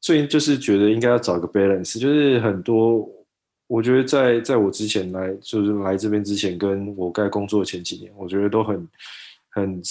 [0.00, 3.08] 最近就是觉得应该要找一个 balance，就是很多
[3.68, 8.88] 我觉得在在我之前来就是来这边之前，跟我该工作的前几年，我觉得都很
[9.50, 9.82] 很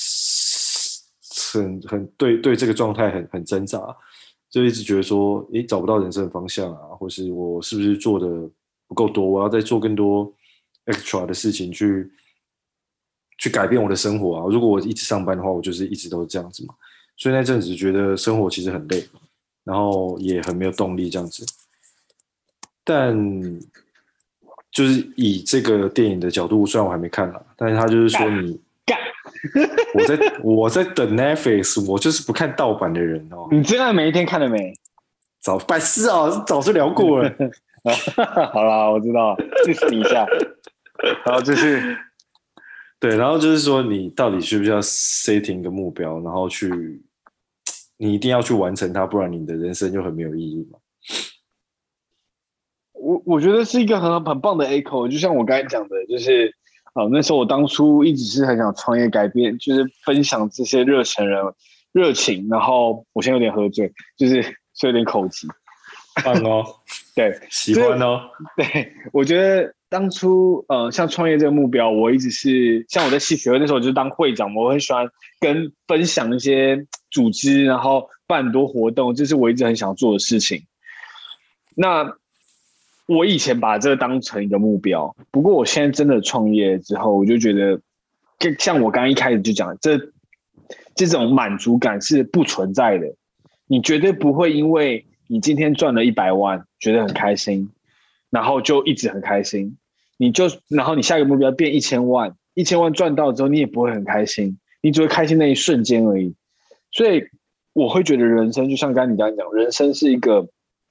[1.54, 3.80] 很很对对这个状态很很挣扎，
[4.50, 8.50] 就一直觉得说，诶，找不到人生的方向啊，或是我是不是做的。
[8.92, 10.30] 不够多，我要再做更多
[10.88, 12.12] extra 的事情去
[13.38, 14.46] 去改变我的生活啊！
[14.52, 16.76] 如果我一直上班的话，我就是一直都是这样子嘛。
[17.16, 19.08] 所以那阵子觉得生活其实很累，
[19.64, 21.46] 然后也很没有动力这样子。
[22.84, 23.18] 但
[24.74, 29.00] 就是以这个电影的角度，虽然我还没看了，但是他就是说你干，
[29.94, 33.48] 我在我在等 Netflix，我就是不看盗版的人哦。
[33.52, 34.74] 你真的每一天看了没？
[35.40, 37.34] 早百事啊，早就聊过了。
[38.54, 40.26] 好啦，我知道，支持你一下。
[41.26, 41.98] 然后就是，
[43.00, 47.02] 对，然后就是说，你到底需不需要 setting 一个目标，然后去，
[47.98, 50.78] 你一定要去完成它，不然你的人生就很没有意义嘛。
[52.94, 56.54] 我我觉得是一个很很棒的 echo，就像我刚才讲的，就是
[56.94, 61.44] 啊，那时候我当初一直是很想创业，改变，就是分享这些热忱人
[61.94, 62.48] 热情。
[62.48, 65.48] 然后我现在有点喝醉，就是所以有点口急。
[66.24, 66.66] 棒哦，
[67.16, 68.22] 对，喜欢哦。
[68.56, 75.08] 对，我觉得当初呃，像创业这个目标，我一直是像我在系学会那时候就是当会长，我很喜欢
[75.40, 80.64] 跟分享一些组织，然后办很多活动，这是我一直很想做的事情。
[81.76, 82.14] 那
[83.08, 87.80] 我以前把这个当成一个目标，不过我现在真的创业之后，我就觉得，
[88.40, 90.00] 就像我刚刚一开始就讲，这
[90.96, 93.08] 这种满足感是不存在的。
[93.68, 97.70] 你绝对不会因为你今天赚了一百万，觉得很开心，
[98.30, 99.78] 然后就一直很开心。
[100.18, 106.36] 你就然后你下一个目标变一千万，一千万赚到之后，你也不会很开心，你只会开心那一瞬间而已。
[106.92, 107.24] 所以
[107.72, 110.50] 我会觉得人生就像刚刚你刚刚讲，人生是一个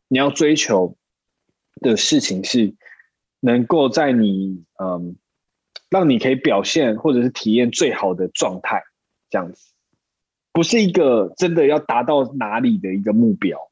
[0.08, 0.96] 你要追求
[1.82, 2.72] 的事情，是
[3.40, 5.16] 能够在你嗯，
[5.90, 8.82] 让你可以表现或者是体验最好的状态，
[9.28, 9.70] 这样子，
[10.50, 13.69] 不是一个真的要达到哪里的一个目标。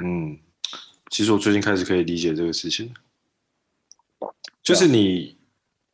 [0.00, 0.38] 嗯，
[1.10, 2.92] 其实我最近开始可以理解这个事情。
[4.62, 5.36] 就是你，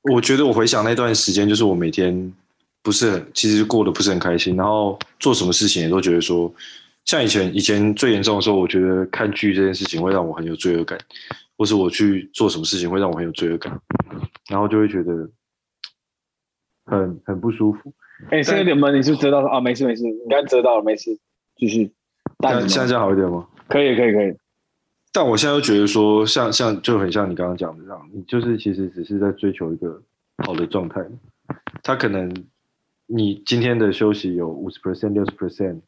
[0.03, 2.33] 我觉得我回想那段时间，就是我每天
[2.83, 6.53] 不是很，其实过得不是很开心，然后做什么事情也都觉得说，
[7.05, 10.99] 像以前以前最严重的时候，我觉得看剧这件事情会让我很有罪恶感，
[11.57, 13.81] 或是我去做什么事情会让我很有罪恶感，
[14.49, 15.31] 然后就会觉得
[16.85, 17.93] 很很不舒服。
[18.31, 19.61] 哎、欸，现在有点闷，你是遮到啊？
[19.61, 21.19] 没事没事，你刚遮到了，没事，
[21.57, 21.93] 继续。
[22.43, 23.47] 现在这样好一点吗？
[23.69, 24.37] 可以可以可以。
[25.13, 30.03] 但我现在又觉得说，像像就很像你刚刚讲的这样，你就是其实只是在追求一个
[30.45, 31.05] 好的状态。
[31.83, 32.33] 他可能
[33.07, 35.81] 你今天的休息有五十 percent、六十 percent、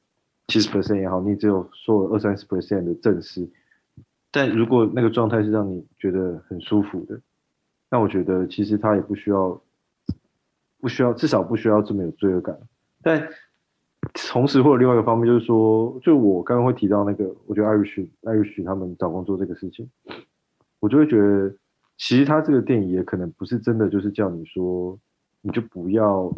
[0.49, 3.49] 七十 percent 也好，你只有说二三十 percent 的正事。
[4.31, 7.21] 但如果那个状态是让你觉得很舒服的，
[7.91, 9.61] 那我觉得其实他也不需要，
[10.81, 12.59] 不需要，至少不需要这么有罪恶感。
[13.03, 13.29] 但
[14.15, 19.89] 同时，或者另外一个方面，就是说，就我刚刚会提到那个，我觉得 Irish Irish 他们找工作这个事情，
[20.81, 21.55] 我就会觉得，
[21.97, 24.99] 其实他这个电影也可能不是真的，就是叫你说，
[25.43, 26.33] 你就不要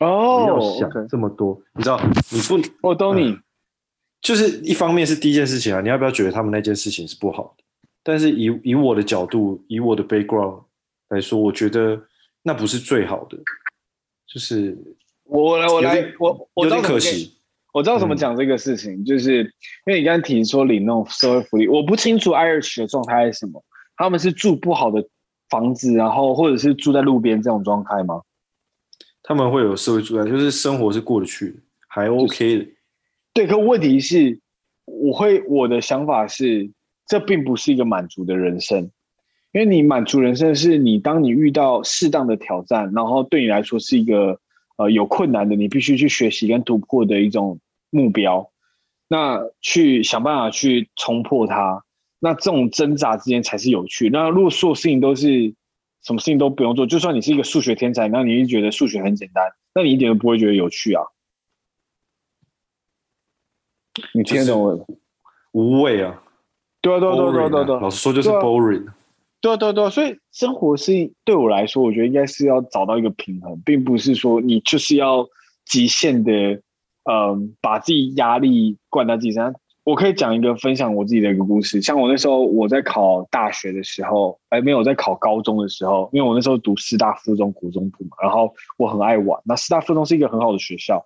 [0.00, 2.00] 哦，不要想这么多，你知道，
[2.30, 3.38] 你不，我懂你，
[4.20, 7.64] 就是一方面是第一件事情啊，你要不要觉得他们那件事情是不好的？
[8.02, 10.64] 但是以以我的角度，以我的 background
[11.08, 12.02] 来说，我觉得
[12.42, 13.38] 那不是最好的，
[14.26, 14.76] 就是。
[15.32, 17.32] 我来，我来，我我知道可惜。
[17.72, 19.44] 我知道怎么讲这个事情，嗯、就是
[19.86, 23.64] 因为你刚才提说领那种社会福利，我不清楚 Irish 的状态是什么。
[23.96, 25.02] 他们是住不好的
[25.48, 28.20] 房子，然后或者是住在路边这种状态吗？
[29.22, 31.54] 他们会有社会住宅，就是生活是过得去的，
[31.88, 32.66] 还 OK 的。
[33.32, 34.38] 对，可问题是，
[34.84, 36.70] 我会我的想法是，
[37.06, 38.90] 这并不是一个满足的人生，
[39.52, 44.38] 因为你满足人生是你当你遇到适当的挑战，然后对你来说是一个。
[44.76, 47.60] 呃，有困难的，你必须去学习跟突破的一种
[47.90, 48.50] 目标，
[49.08, 51.84] 那去想办法去冲破它，
[52.18, 54.08] 那这种挣扎之间才是有趣。
[54.10, 55.54] 那如果所有事情都是
[56.02, 61.04] 什么事情都不用做，就算你是一个数学天才，那你一直觉得数学很简单，那你一点都不会觉得有趣啊？
[64.14, 64.86] 你听得懂我？
[65.52, 66.22] 无味啊！
[66.80, 68.86] 对啊，对啊，对啊，对啊，对啊，老实说就是 boring。
[69.42, 75.26] 对对对，所以生活是对我来说，我觉得应该是要找到一个平衡，并不是说你就是要
[75.66, 76.32] 极限的，
[77.10, 79.52] 嗯，把自己压力灌到自己身上。
[79.84, 89.42] 我可以讲一个分享我自己的一个故事，像我那时候我在考大学的时候，哎，没有在考高中的时候，因为我那时候读师大附中国中部嘛，然后我很爱玩。
[89.44, 91.04] 那师大附中是一个很好的学校，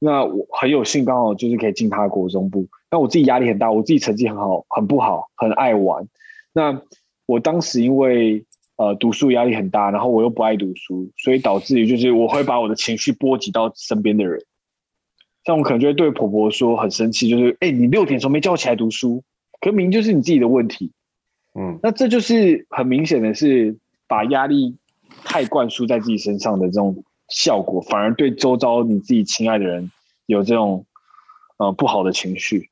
[0.00, 6.08] 那我很有幸刚好就是可以进他的国中部，但我自己压力很大，我自己成绩很好，很不好，很爱玩。
[6.52, 6.82] 那
[7.26, 8.44] 我当时因为
[8.76, 14.44] 呃读书压力很大，然后我又不爱读书，所以导致于就是我会把我的情绪波及到身边的人，
[15.44, 19.22] 像我可能就会对婆婆说很生气，就是哎、欸、你六点钟没叫我起来读书，
[19.60, 20.92] 可明明就是你自己的问题，
[21.54, 24.76] 嗯，那这就是很明显的是把压力
[25.24, 29.90] 太灌输在自己身上的这种效果，反而对周遭你自己亲爱的人
[30.26, 30.84] 有这种
[31.56, 32.68] 呃不好的情绪。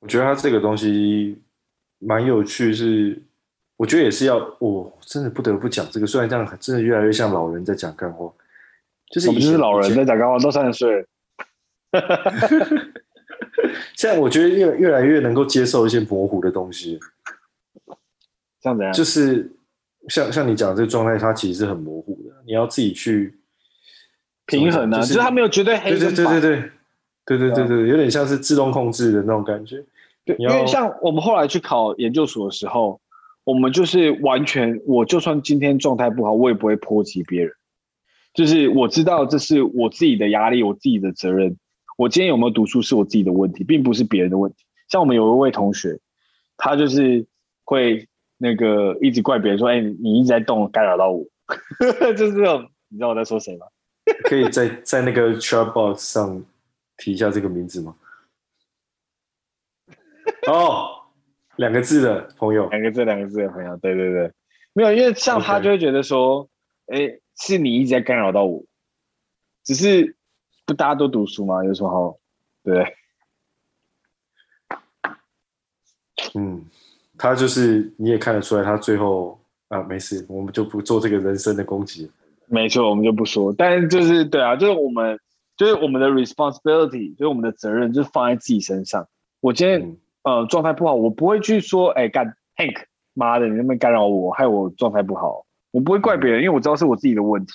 [0.00, 1.38] 我觉得他这个东西。
[2.00, 3.22] 蛮有趣，是
[3.76, 6.06] 我觉得也是要，我、哦、真的不得不讲这个。
[6.06, 8.32] 虽然这样，真的越来越像老人在讲干话，
[9.10, 11.06] 就是我们是老人在讲干话，都三十岁了。
[13.94, 16.98] 现在我觉得越越来越能够接受一些模糊的东西，
[18.60, 19.52] 这样子啊，就是
[20.08, 23.38] 像像你讲的这个状态，它其实是很模糊的，你要自己去
[24.46, 26.70] 平衡啊，就是他没有绝对黑对对对对对
[27.24, 29.84] 对对对对，有点像是自动控制的那种感觉。
[30.36, 33.00] 对，因为像我们后来去考研究所的时候，
[33.44, 37.52] 我们就是完全，我就算今天状态不好，我也不会波及别人。
[38.32, 41.56] 就是我知道这是我自己的压力，我自己的责任。
[41.96, 44.58] 我今天有没有读书是我自己的问题，并不是别人的问题。
[44.88, 45.98] 像我们有一位同学，
[46.56, 47.26] 他就是
[47.64, 48.08] 会
[48.38, 51.24] 那个一直怪别人说，哎，你一直在动，干扰到我，
[52.16, 53.66] 就是这种，你知道我在说谁吗？
[54.24, 56.42] 可以在在那个 chat box 上
[56.96, 57.94] 提一下这个名字吗？
[60.46, 60.88] 哦，
[61.56, 64.32] 两个字的朋友，两个字，两个字的朋友，对对对，
[64.72, 66.48] 没有，因为像他就会觉得说，
[66.86, 68.62] 哎是你一直在干扰到我，
[69.64, 70.16] 只是
[70.66, 71.64] 不大家都读书吗？
[71.64, 72.18] 有什么好？
[72.62, 72.96] 对。
[76.34, 76.64] 嗯，
[77.16, 82.10] 他就是你也看得出来，他最后啊，没事，我们就不做这个人生的攻击。
[82.46, 83.52] 没错，我们就不说。
[83.56, 85.18] 但是就是对啊，就是我们
[85.56, 89.08] 就是我们的 responsibility，就是我们的责任，就是放在自己身上。
[89.40, 95.44] 我今天、嗯、呃状态不好，我不会去说，哎干 Hank，妈的，你能不能干扰我，害我状态不好？
[95.70, 97.52] 我不会怪别人，嗯、因为我知道是我自己的问题。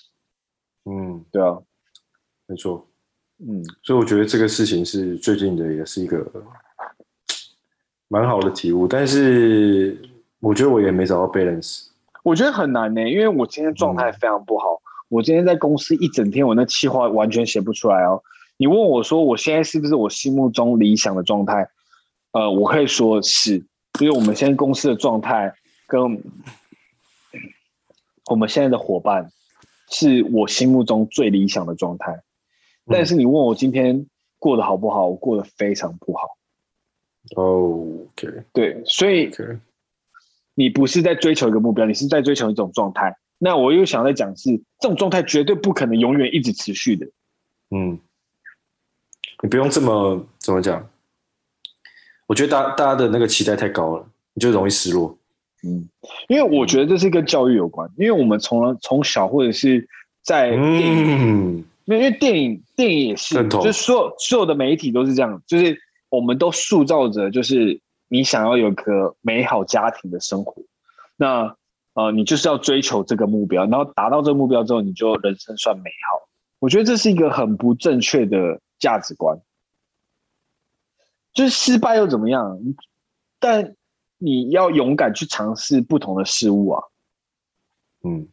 [0.86, 1.58] 嗯，对啊，
[2.48, 2.88] 没错。
[3.40, 6.26] 嗯，所以我觉得这个事情是最近的，也是一个。
[8.08, 10.00] 蛮好的体悟，但是
[10.40, 11.88] 我觉得我也没找到 balance。
[12.24, 14.74] 我觉得很难呢、欸，因为我今天状态非常不好。
[14.76, 18.22] 嗯、我今天在公司一整天，我那气话完全写不出来哦。
[18.58, 21.68] 你问我说，我现在是不是我心目中理想的状态？
[22.36, 23.66] 呃，我可以说是，
[24.02, 25.54] 因为我们现在公司的状态
[25.88, 26.22] 跟
[28.26, 29.32] 我们现在的伙伴
[29.90, 32.24] 是我心目中最理想的状态。
[32.88, 34.06] 但是你问我今天
[34.38, 35.08] 过得好不好？
[35.08, 36.38] 我过得非常不好。
[37.38, 39.32] 哦，OK，对，所以
[40.56, 43.16] 你不是在追求一个目标，你是在追求一种状态。
[43.38, 47.08] 那我又想再讲是，这种状态绝对不可能永远一直持续的。
[47.70, 47.98] 嗯，
[49.42, 50.86] 你不用这么怎么讲？
[52.28, 55.18] 我觉得大大家的那个期待太高了，你就容易失落。
[55.64, 55.88] 嗯，
[56.28, 59.88] 因为我觉得这是跟教育有关，因为我们从从小或者是
[60.24, 65.78] 在电影，嗯、因为电影电影也是，就是所有所有的媒体都是这样，就是。
[66.08, 70.62] 我们都塑造着，就是你想要有个美好家庭的生活，
[71.18, 71.54] 那
[71.94, 76.30] 呃，你就是要追求这个目标，然后达到这个目标之后，你就人生算美好。
[76.60, 79.38] 我觉得这是一个很不正确的价值观。
[81.36, 82.58] 就是失败又怎么样？
[83.40, 83.76] 但
[84.18, 86.84] 你要勇敢去尝试不同的事物啊。
[88.04, 88.28] 嗯，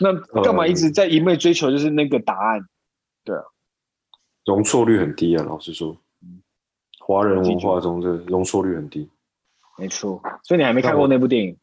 [0.00, 2.60] 那干嘛一直在一味追求就是那个答案？
[3.24, 3.42] 对啊，
[4.44, 5.96] 容错率很低啊，老实说。
[7.00, 9.08] 华人文化中的容错率很低，
[9.78, 10.20] 没错。
[10.42, 11.56] 所以你还没看过那部电影？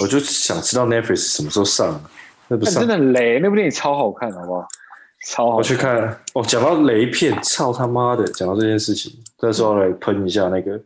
[0.00, 2.00] 我就想知道 Netflix 什么时候上。
[2.46, 4.66] 那部真的很雷，那部电影超好看，好不好？
[5.26, 5.56] 超好。
[5.56, 6.42] 我去看哦。
[6.46, 8.24] 讲到雷片，操他妈的！
[8.32, 10.80] 讲到这件事情，这时候来喷一下那个。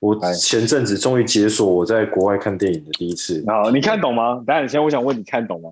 [0.00, 3.44] 我前阵子终于解锁我在国外看电影的第一次。
[3.46, 4.42] 好，你看懂吗？
[4.46, 5.70] 等下，先我想问你看懂吗？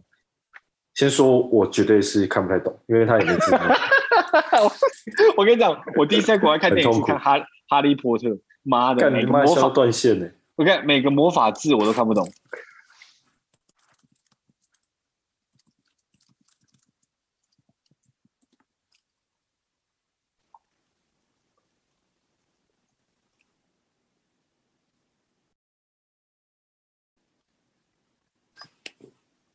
[0.95, 3.59] 先说，我绝对是看不太懂，因为他也没字幕。
[5.39, 8.27] 我跟你讲，我第一次在国外看电影是看哈《哈哈利波特》，
[8.65, 10.27] 妈的，每个魔法断线呢。
[10.57, 12.29] 我看每个魔法字我都看不懂。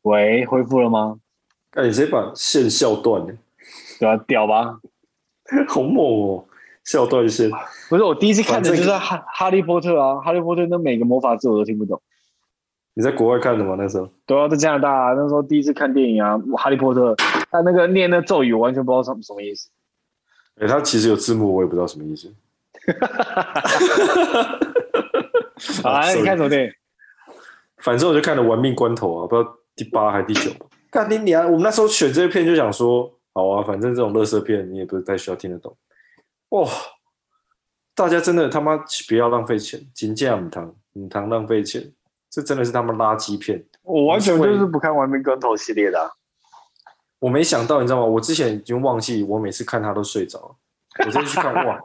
[0.04, 1.18] 喂，恢复了吗？
[1.72, 3.34] 哎，你直接把线笑断了，
[3.98, 4.78] 对啊，屌吧？
[5.68, 6.44] 好猛哦！
[6.84, 7.50] 笑断线，
[7.88, 12.00] 不是我第一次看的就是哈哈利波特啊，哈利波特那每个魔法字我都听不懂。
[12.92, 13.74] 你在国外看的吗？
[13.78, 14.08] 那时候？
[14.26, 17.14] 对啊，在加拿大啊，那时候第一次看电影啊，哈利波特，
[17.50, 19.70] 他那个念那咒语，我完全不知道什么什么意思。
[20.60, 22.30] 哎，他其实有字幕，我也不知道什么意思。
[25.82, 26.72] 好啊，你看什么电影？
[27.78, 30.50] 反正我就看了《玩命关头》啊，不知道第八还是第九。
[30.90, 33.12] 看你你啊，我们那时候选这些片就想说。
[33.36, 35.76] 好啊，反正这种垃圾片你也不是太需要听得懂。
[36.50, 36.70] 哇，
[37.92, 38.76] 大家真的他妈
[39.08, 41.92] 不要浪费钱，金价母汤母汤浪费钱，
[42.30, 43.66] 这真的是他们垃圾片。
[43.82, 46.08] 我完全就是不看《玩命关头》系列的啊。
[47.18, 48.06] 我没想到，你知道吗？
[48.06, 50.56] 我之前已经忘记，我每次看他都睡着。
[51.04, 51.76] 我这次去看，哇，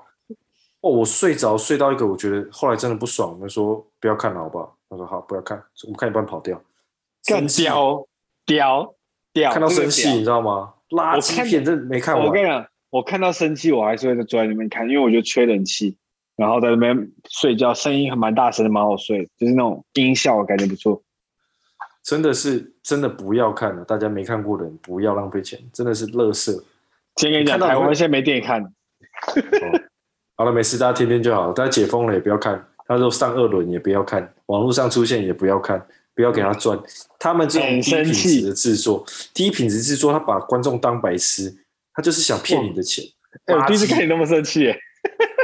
[0.82, 3.36] 哦，我睡着睡到一个，我觉得后来真的不爽。
[3.42, 4.78] 我说不要看了，好不好？
[4.88, 6.62] 他说好，不要看，我们看一半跑掉。
[7.26, 8.08] 更屌
[8.46, 8.96] 屌
[9.34, 10.74] 屌，看到生气，你知道吗？
[10.90, 12.26] 垃圾片真没看完。
[12.26, 15.96] 我跟你讲，我看到生气，我还是会在坐在那边看，因为我觉得吹冷气，
[16.36, 21.02] 然后在那边睡觉，声音还蛮大声的，蛮好睡，就是那种音效感觉不错。
[22.02, 26.64] 真的是真的不要看了，大家没看过的人不要浪费钱，真的是乐色。
[27.18, 28.64] 先跟你讲，台湾现在没电影看。
[28.64, 28.72] 哦、
[30.38, 31.52] 好了，没事，大家听听就好。
[31.52, 35.86] 大家解封了也不要看，他说上二轮也不要看，网络上出现也不要看。
[36.20, 36.78] 不要给他赚，
[37.18, 41.56] 他们这种低品质的制作，低品质制作，他把观众当白痴，
[41.94, 43.06] 他就是想骗你的钱。
[43.48, 44.68] 我第一次看你那么生气，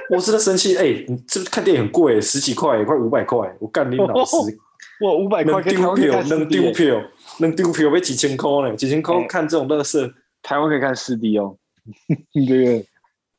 [0.09, 4.35] 我真的生气，哎、欸，你这看电影很贵，十几块，快五百块，我干你老师，
[4.99, 7.01] 哇，五百块能丢票，能丢票，
[7.39, 8.75] 能丢票，被几千块呢？
[8.75, 11.55] 几千块看这种乐色，台湾可以看四 D 哦，
[12.35, 12.85] 这个，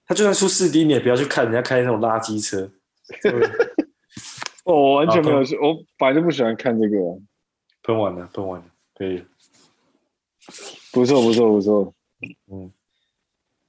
[0.06, 2.70] 他就算出四 D，你也不要去看人家开那种垃圾车。
[4.66, 6.96] 哦， 我完全没有，我本来就不喜欢看这个。
[7.82, 9.24] 喷完了，喷完了，可以。
[10.92, 11.94] 不错，不错，不错。
[12.50, 12.72] 嗯，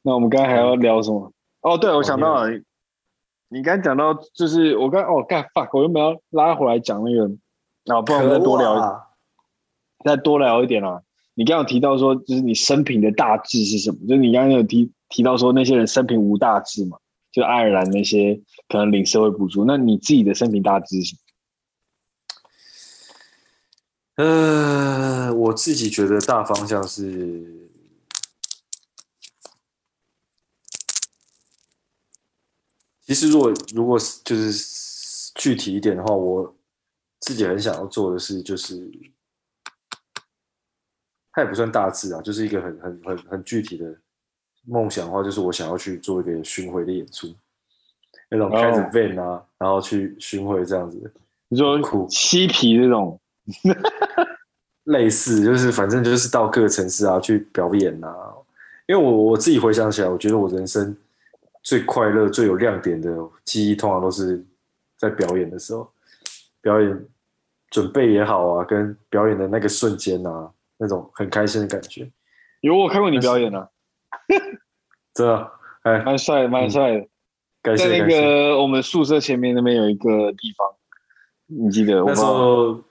[0.02, 1.32] 那我们刚才还要聊什么？
[1.62, 2.50] 嗯、哦，对，我想到了，
[3.50, 7.26] 你刚才讲到就是我刚哦干 fuck，我又没有拉回来讲那个，
[7.94, 9.02] 啊，不然我们再多聊一点，啊、
[10.04, 11.02] 再多聊一点啦。
[11.36, 13.98] 你刚刚有提到说，就是你生平的大志是什么？
[14.08, 16.98] 就是你刚刚有提提到说那些人生平无大志嘛？
[17.38, 21.16] 就爱尔兰那些可能领社会补助，那你自己的生平大致是？
[24.16, 27.70] 呃，我自己觉得大方向是，
[33.06, 36.58] 其实如果如果就是具体一点的话，我
[37.20, 38.90] 自己很想要做的事就是，
[41.34, 44.02] 它也不算大致啊，就是一个很很很很具体的。
[44.68, 47.34] 梦想的话，就是我想要去做一个巡回的演出，
[48.30, 49.42] 那种开着 van 啊，oh.
[49.58, 51.12] 然后去巡回这样子。
[51.48, 53.20] 你说苦嬉皮这种，
[54.84, 58.14] 类似就是反正就是到各个城市啊去表演啊。
[58.88, 60.96] 因为我我自己回想起来，我觉得我人生
[61.64, 64.44] 最快乐、最有亮点的记忆，通常都是
[64.98, 65.90] 在表演的时候。
[66.60, 67.06] 表演
[67.70, 72.10] 准备也好啊，跟表演的那个瞬间啊，那种很开心的感觉。
[72.60, 73.70] 有我看过你表演啊。
[75.14, 75.52] 真的，
[75.84, 77.08] 哎，蛮帅，蛮帅的。
[77.76, 80.68] 在那个我们宿舍前面那边有一个地方，
[81.48, 82.02] 你记得？
[82.04, 82.82] 那时候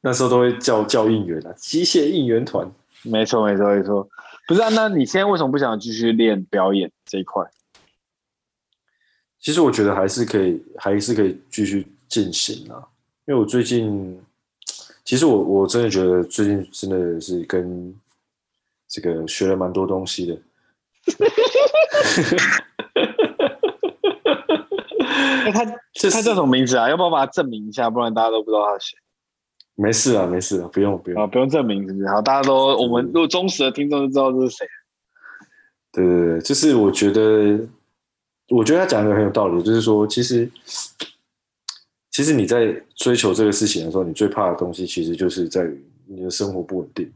[0.00, 2.68] 那时候都会叫叫应援啊，机械应援团。
[3.02, 4.08] 没错，没错，没错。
[4.48, 7.44] 不是啊，那你现在为什么不想继续练表演这一块？
[9.38, 12.82] 其实我觉得还是可以，还是可以继续进行啊。
[13.26, 14.20] 因为我最近，
[15.04, 17.94] 其实我我真的觉得最近真的是跟
[18.88, 20.38] 这个学了蛮多东西的。
[25.44, 26.88] 那 他这他叫什么名字啊？
[26.88, 27.88] 要不要把他证明一下？
[27.90, 28.98] 不然大家都不知道他是谁。
[29.74, 32.08] 没事啊，没事啊，不用不用啊，不用证明是不是？
[32.08, 34.66] 好，大家都我们如果忠实的听众就知道这是谁。
[35.92, 37.58] 对对对，就是我觉得，
[38.48, 40.50] 我觉得他讲的很有道理，就是说，其实，
[42.10, 47.12] 其实你在追求这个事情的时候，你最怕的东西，其实就是在于你的生活不稳定。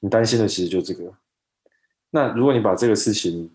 [0.00, 1.04] 你担心的其实就这个。
[2.10, 3.48] 那如果你把这个事情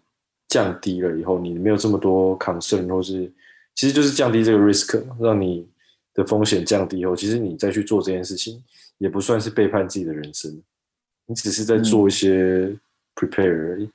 [0.48, 3.30] 降低了以后，你没有这么多 concern，或是
[3.74, 5.68] 其实就是降低这个 risk，让你
[6.14, 8.64] 的风险降低以后，其实你再去做这件事情，
[8.98, 10.58] 也不算是背叛自己的人生，
[11.26, 12.74] 你只是在做一些
[13.16, 13.90] prepare 而已。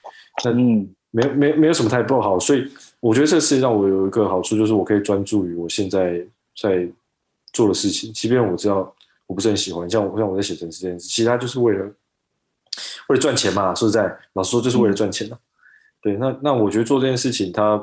[0.45, 6.23] 那嗯，没有没没有什么太不好，所以我觉得这个事情让我有一个好处，就是我可以专注于我现在
[6.61, 6.87] 在
[7.55, 8.95] 做的事情，即便我知道
[9.27, 11.91] 我不是很喜欢，像我像我在写程式这件事，其实它就是为了。
[13.09, 15.39] 为了赚钱嘛，说实在，老实说，就是为了赚钱的、啊。
[15.39, 15.45] 嗯、
[16.01, 17.83] 对，那那我觉得做这件事情，他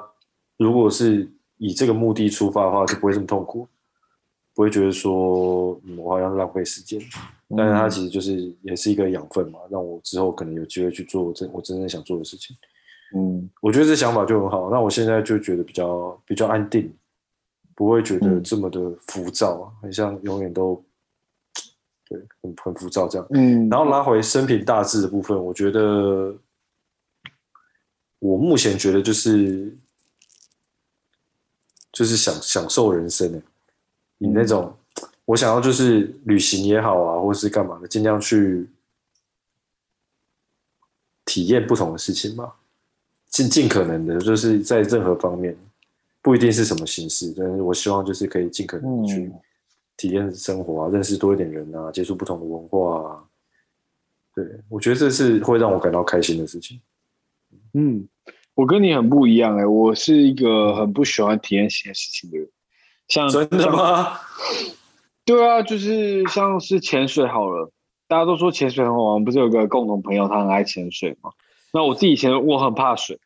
[0.58, 3.68] 如果是以这个目的出发的话，就不会这么痛苦，
[4.56, 7.02] 不会觉得说、嗯、我好像浪费时间。
[7.56, 12.56] 但是它其实就是也是一个养分嘛，让我之后可能有机会去做真我真正想做的事情。
[13.16, 14.70] 嗯，我觉得这想法就很好。
[14.70, 16.94] 那我现在就觉得比较比较安定，
[17.76, 20.84] 不会觉得这么的浮躁，很像永远都。
[22.10, 23.28] 对，很很浮躁这样。
[23.32, 26.34] 嗯，然后拉回生平大致的部分，我觉得
[28.20, 29.76] 我目前觉得就是
[31.92, 33.42] 就是享享受人生的，
[34.18, 38.70] 你那种、嗯、我想要就是旅行也好啊，或是干嘛的，尽量去
[41.26, 42.54] 体验不同的事情嘛，
[43.28, 45.54] 尽尽可能的，就是在任何方面，
[46.22, 49.30] 不一定是什么形式，但是我希望就是可以尽可能的去。
[49.98, 53.24] 嗯体验生活啊，认识多一点人啊，接触不同的文化啊，
[54.36, 56.80] 对，我觉得这是会让我感到开心的事情。
[57.74, 58.08] 嗯，
[58.54, 62.48] 我跟你很不一样哎、欸，我是一个很不喜欢体验新的事情的人。
[63.08, 64.20] 像真的吗？
[65.26, 67.72] 对啊，就是像是潜水好了，
[68.08, 71.32] 大家都说潜水很好玩，不是有个共同朋友他很爱潜水吗？
[71.74, 73.20] 那我自己以前我很怕水，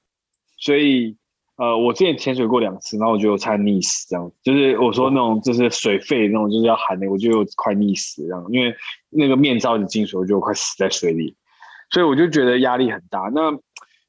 [0.57, 1.17] 所以。
[1.61, 8.75] 呃，我之前潜水过两次，然后我觉得我差点溺死，这样就是我说那种就是水肺那种就是要喊的，我觉得我快溺死这样，因为
[9.11, 11.35] 那个面罩一进水，我觉得我快死在水里，
[11.91, 13.29] 所以我就觉得压力很大。
[13.31, 13.55] 那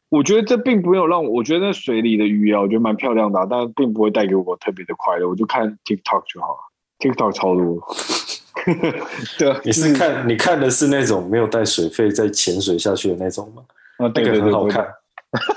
[0.08, 5.28] 我觉得这并不有让我，我觉得那水里的鱼啊，我觉得蛮漂亮的，啊，但并不会带给我特别的快乐。
[5.28, 6.60] 我就看 TikTok 就好了
[7.00, 7.82] ，TikTok 超多。
[9.38, 13.62] 对，你是看你看的是那种没有带水肺在潜水下去的那种吗？
[13.98, 14.86] 那个很好看。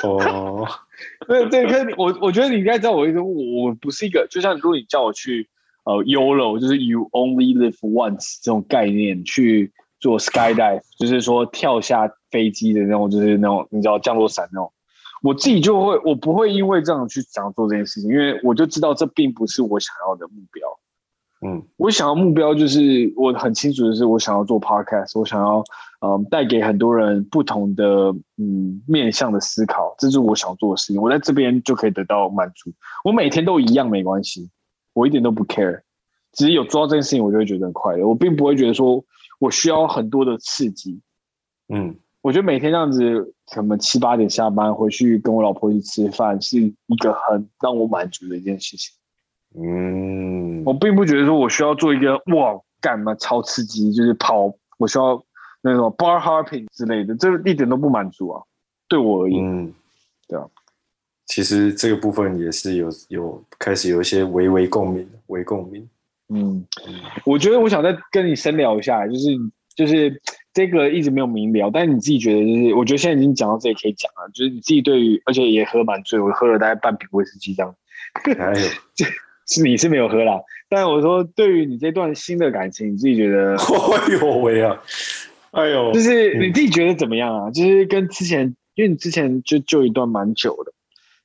[0.04, 0.68] 哦，
[1.28, 5.48] 对对，可是我我觉得你应该知道我意思，我我不是一个，就像如果你叫我去
[5.84, 14.72] 呃 YOLO，就是 You Only Live Once 这种概念去做 Skydive，就是说跳下飞机的那种，就是那种你知道降落伞那种，
[15.22, 20.68] 我自己就会，我不会因为这样去想做这件事情，因为我就知道这并不是我想要的目标。
[21.42, 25.64] 嗯，我想要目标就是我很清楚的是，我想要做 podcast，我想要
[26.02, 27.86] 嗯带给很多人不同的
[28.38, 31.02] 嗯面向的思考，这是我想做的事情。
[31.02, 32.72] 我在这边就可以得到满足，
[33.04, 34.50] 我每天都一样没关系，
[34.94, 35.82] 我一点都不 care，
[36.32, 38.08] 只是有做到这件事情，我就会觉得很快乐。
[38.08, 39.04] 我并不会觉得说
[39.40, 41.02] 我需要很多的刺激。
[41.68, 48.96] 嗯，我觉得每天这样子，什么七八点下班回去跟我老婆一起吃饭，是一个很让我满足的一件事情。
[49.58, 55.24] 嗯，我并不觉得说我需要做一个哇干嘛超刺激，就是跑，我需要
[55.62, 58.44] 那种 bar hopping 之类的，这一点都不满足啊，
[58.90, 59.74] 对我而言，嗯，
[60.28, 60.46] 对啊，
[61.26, 65.88] 其实这个部分也是有有开始有一些微微共鸣，微共鸣，
[66.30, 66.66] 嗯，
[67.26, 69.30] 我觉得我想再跟你深聊一下，就是
[69.74, 70.22] 就是
[70.54, 77.74] 这个一直没有明聊，但是你自己觉得就是，我觉得现在已经讲到这里可以讲了，就是你自己对于，而且也喝蛮醉，我喝了大概半瓶威士忌这样，
[78.38, 78.68] 还有。
[79.48, 80.40] 是你是没有喝啦，
[80.70, 83.56] 但我说对于你这段新的感情，你自己觉得？
[83.96, 84.82] 哎呦喂啊！
[85.52, 87.48] 哎呦，就是你自己觉得怎么样啊？
[87.50, 90.74] 嗯、就是跟之前，因为你之前就就一段蛮久的，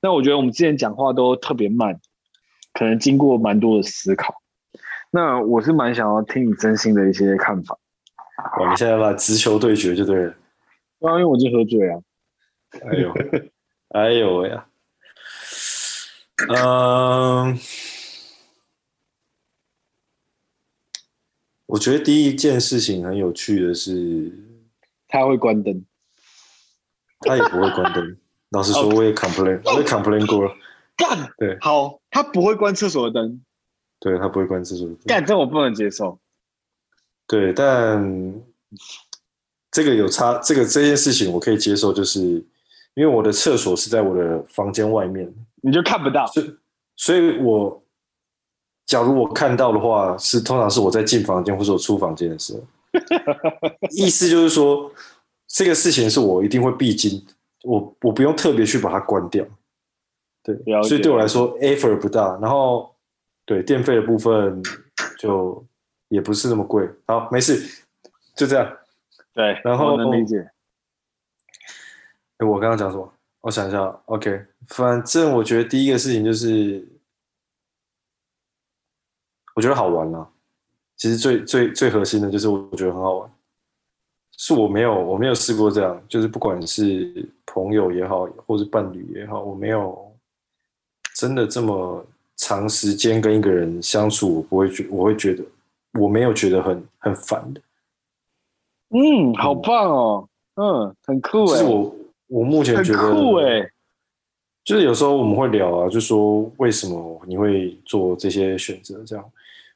[0.02, 1.98] 那我觉得我们之前讲话都特别慢，
[2.74, 4.34] 可能经过蛮多的思考。
[5.10, 7.76] 那我是蛮想要听你真心的一些看法。
[8.60, 10.30] 哇，你现在把直球对决就对了。
[11.00, 12.02] 啊，因为我已经喝醉了。
[12.88, 13.14] 哎呦，
[13.88, 14.66] 哎呦喂啊！
[16.48, 17.58] 嗯。
[21.70, 24.32] 我觉得第一件事情很有趣的是，
[25.06, 25.84] 他会关灯，
[27.20, 28.16] 他也不会关灯。
[28.50, 30.52] 老实说，我也 complain，我也 complain 过了。
[30.96, 33.40] 干，对，好，他不会关厕所的灯，
[34.00, 35.02] 对，他不会关厕所的灯。
[35.06, 36.18] 干，这我不能接受。
[37.28, 38.34] 对，但
[39.70, 42.44] 这个有差，这个这件事情我可以接受，就是因
[42.96, 46.56] 为我的厕所是在我的房间外面，你就看不到，所以，
[46.96, 47.79] 所以我。
[48.90, 52.60] 假如我看到的话，是通常是我在进房间或者我出房间的时候。
[53.90, 54.90] 意思就是说，
[55.46, 57.24] 这个事情是我一定会必经，
[57.62, 59.46] 我我不用特别去把它关掉。
[60.42, 62.36] 对，所以对我来说，effort 不大。
[62.42, 62.92] 然后，
[63.46, 64.60] 对电费的部分
[65.20, 65.64] 就
[66.08, 66.90] 也不是那么贵。
[67.06, 67.64] 好，没事，
[68.34, 68.76] 就这样。
[69.32, 70.50] 对，然后我能理解。
[72.38, 73.14] 哎，我刚刚讲什么？
[73.42, 74.00] 我想一下。
[74.06, 76.84] OK，反正我觉得第一个事情就是。
[79.60, 80.26] 我觉得好玩啊，
[80.96, 83.30] 其实最最最核心的就是我觉得很好玩，
[84.38, 90.10] 是我没有我没有试过这样，就是不管是朋友也好，或是伴侣也好，我没有
[91.14, 92.02] 真的这么
[92.36, 95.44] 长时间跟一个人相处，我不会觉我会觉得
[95.92, 97.60] 我没有觉得很很烦的。
[98.88, 101.94] 嗯，好棒哦，嗯，很酷哎，是我
[102.28, 103.70] 我目前觉得很酷哎。
[104.62, 109.02] 就是有时候我们会聊啊，就说为什么你会做这些选择？
[109.04, 109.32] 这样，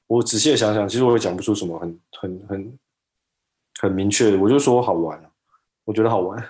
[0.07, 2.79] 我仔细的想想，其实我也讲不出什么很很很
[3.81, 4.39] 很明确的。
[4.39, 5.31] 我就说好玩啊，
[5.85, 6.43] 我觉得好玩，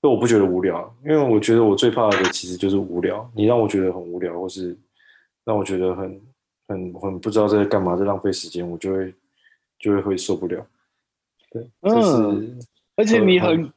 [0.00, 3.30] 但我不觉得无聊，因为我觉得我最怕的其实就是无聊。
[3.34, 4.76] 你让我觉得很无聊，或是
[5.44, 6.20] 让我觉得很
[6.68, 9.14] 很很不知道在干嘛，在浪费时间，我就会
[9.78, 10.66] 就会会受不了。
[11.50, 12.58] 对，嗯，
[12.96, 13.72] 而且你很。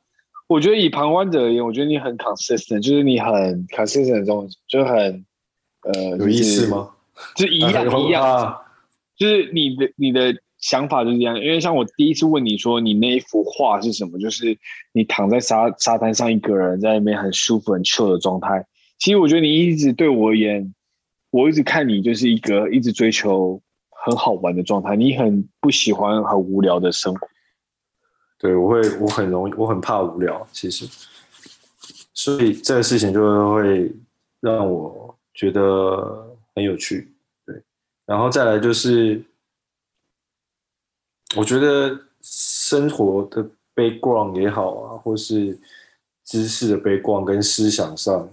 [0.49, 5.25] 我觉得以旁观者而言，我觉得你很 consistent，就是你很 consistent 这种，就很
[5.81, 6.89] 呃有意思吗？
[7.35, 8.57] 就一样 一样，
[9.17, 11.39] 就是你的你的想法就是这样。
[11.39, 14.57] 因为像我第一次问你说你那一幅画是什么，就是
[14.93, 18.65] 你躺在沙沙滩上一个人在那边很舒服很 chill 的状态。
[18.99, 20.73] 其实我觉得你一直对我而言，
[21.31, 27.27] 我一直看你就是一个一直追求很好玩的状态，你很不喜欢很无聊的生活。
[28.39, 30.87] 对，我会，我很容易，我很怕无聊，其实，
[32.13, 33.91] 所以这个事情就会
[34.39, 37.11] 让我觉得很有趣，
[38.07, 39.23] 然后再来就是，
[41.35, 45.55] 我觉得生活的 background 也好啊，或是
[46.23, 48.27] 知识的 background 跟思想上，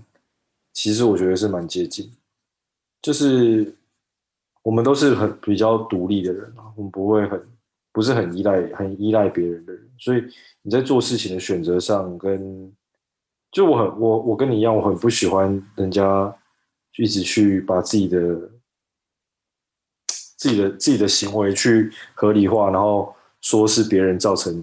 [0.73, 2.11] 其实我觉得是蛮接近，
[3.03, 3.77] 就是
[4.63, 7.47] 我们都是很比较独立的人啊，我们不会很。
[7.95, 10.25] 不是很依赖、很依赖别人的人，所以
[10.63, 12.75] 你在做事情的选择上，跟
[13.53, 16.37] 就我很我我跟你一样，我很不喜欢人家
[16.97, 18.51] 一直去把自己的
[20.45, 24.63] 自己的自己的行为去合理化，然后说是别人造成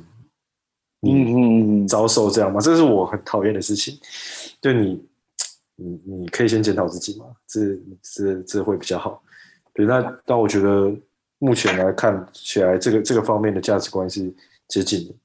[1.00, 3.98] 你遭受这样嘛，这是我很讨厌的事情。
[4.62, 5.04] 就你，
[5.76, 7.60] 你你可以先检讨自己嘛，这
[8.04, 9.24] 这这会比较好。
[9.74, 10.96] 对，那但我觉得
[11.40, 14.32] 目前来看起来，这个这个方面的价值观是
[14.68, 15.16] 接近的。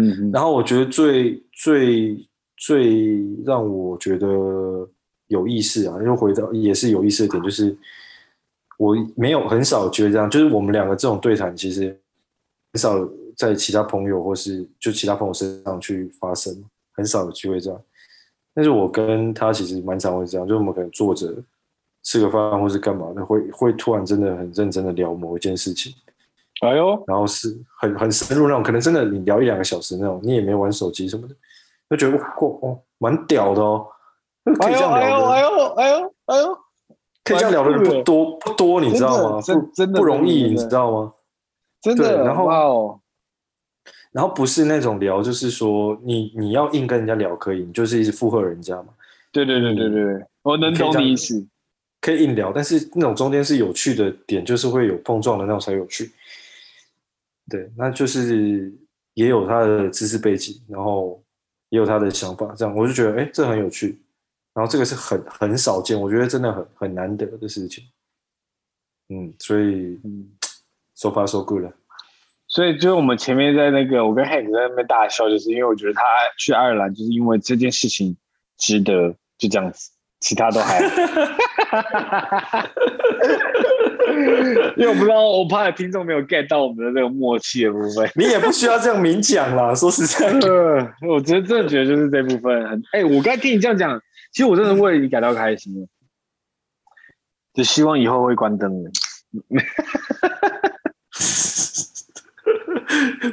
[0.00, 0.32] 嗯嗯。
[0.32, 4.28] 然后我觉得最最最让我觉得
[5.28, 7.78] 有意思啊，又回到也是有意思的点，就是
[8.78, 11.94] 我没有很少觉得这样，就是我们两个这种对谈，其实
[12.72, 13.06] 很少
[13.36, 17.78] 在其他朋友或是就其他朋友身上去发生，很少有机会这样。
[18.54, 21.34] 但是我跟他其实蛮常会这样，就是我们可能坐着。
[22.04, 25.92] 吃个饭或是干嘛的，会会突然真的很认真的聊某一件事情，
[26.62, 31.34] 哎呦，然后是很很深入那种，可能真的你聊一两个小时那种，你也没玩手机什么的，
[31.90, 33.86] 就觉得哇哦，蛮屌的哦，
[34.44, 36.58] 可以这样聊的，哎呦哎呦哎呦哎呦，
[37.28, 39.40] 可以这样聊的人不多不多，你知道吗？
[39.42, 41.12] 真真的不容易，你知道吗？
[41.82, 43.00] 真的，然后哦，
[44.10, 48.88] 然后不是那种聊，就是说你你要硬跟人家聊可以，你就是一直附和人家嘛。
[49.30, 51.46] 对对对对对，我能懂你意思。
[52.00, 56.12] 可以硬聊，但是那种中间是有趣的点，就是会有碰撞的那种才有趣。
[57.50, 58.72] 对，那就是
[59.14, 61.20] 也有他的知识背景，然后
[61.70, 64.00] 也有他的想法，这样我就觉得，哎，这很有趣。
[64.58, 67.84] 然后这个是很很少见，我觉得真的很很难得的事情。
[69.08, 70.26] 嗯，所以嗯
[70.96, 71.72] ，so far so good 了。
[72.48, 76.02] 所以就是我们前面在那个，我跟 Hank 在那边大笑，就是因为我觉得他
[76.36, 78.16] 去爱尔兰，就是因为这件事情
[78.56, 79.92] 值得，就这样子。
[80.20, 80.80] 其他都还，
[84.76, 88.10] 因为我不知道，我怕听众没有 get 到我们的这个默契的部分。
[88.16, 95.88] 你也不需要这样明讲啦，说实在的， 我真真的觉得就是这部分很，哎、欸，我刚才听你这样讲，其实我真的为你感到开心，
[97.54, 98.90] 就希望以后会关灯了。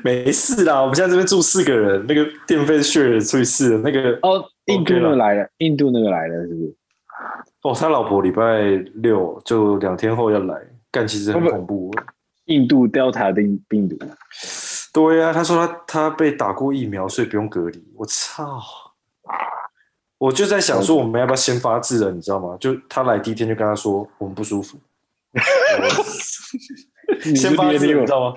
[0.03, 4.45] 没事啦，我们现在这边住四个人，那个电费 share 除以四，那个哦。
[4.65, 6.75] 印度那个来了，印度那个来了，是不是？
[7.61, 8.63] 哦，他老婆礼拜
[8.95, 10.59] 六就两天后要来，
[10.91, 11.91] 干其实很恐怖。
[12.45, 13.95] 印度 Delta 的病毒。
[14.91, 17.87] 对呀、啊，他说他他被打过疫苗，所以不用隔离。
[17.95, 18.59] 我操！
[20.17, 22.57] 我就在想说，我们要不要先发制人，你知道吗？
[22.59, 24.77] 就他来第一天就跟他说我们不舒服，
[27.35, 28.35] 先发制人，你知道吗？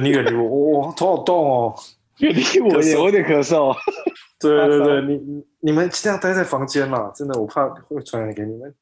[0.00, 1.74] 你远离我，我我头好痛哦，
[2.18, 3.74] 远离我也，我有点咳嗽。
[4.38, 8.74] 对对对， 你你们尽量待在房间嘛，真的，我怕会传染给你们。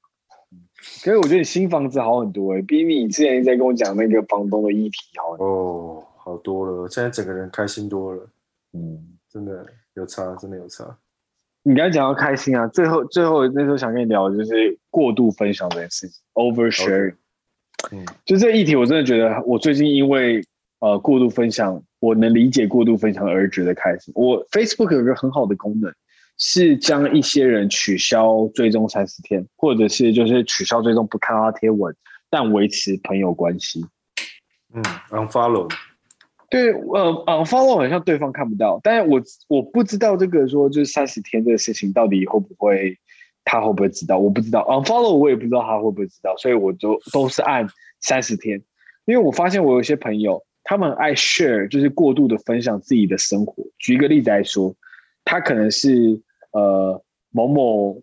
[1.03, 5.47] 可是我觉得你新房子好很多哎、欸，比你之前一直在跟我讲那个房东的议题好很多。
[5.47, 8.29] 哦，好多了，现在整个人开心多了。
[8.75, 10.85] 嗯，真的有差，真的有差。
[11.63, 17.15] 你刚才讲到开心啊，最后最后那时候想跟你聊的就是过度分享这件事情，oversharing。
[17.93, 20.43] 嗯，就这议题，我真的觉得我最近因为
[20.81, 21.83] 呃过度分享。
[22.01, 24.13] 我能理解过度分享而觉得开心。
[24.15, 25.93] 我 Facebook 有个很好的功能，
[26.37, 31.93] 是将一些人取消追踪三十天，或者是就是取消追踪不看他贴文，
[32.31, 33.85] 但维持朋友关系。
[34.73, 34.81] 嗯
[35.11, 35.69] ，unfollow。
[36.51, 42.99] 对，呃，unfollow 好像对方看不到，但是我我不知道这个说就是三十天这个事情到底会不会
[43.45, 47.67] 他会不会知道，我不知道 unfollow 我也不知道他会不会知道，所以我就都是按
[48.01, 48.63] 三十天，
[49.05, 50.43] 因为我发现我有些朋友。
[50.65, 53.65] 他们爱 share，就是过度的分享自己的生活。
[53.79, 54.75] 举一个例子来说，
[55.25, 56.21] 他可能是
[56.53, 58.03] 呃某某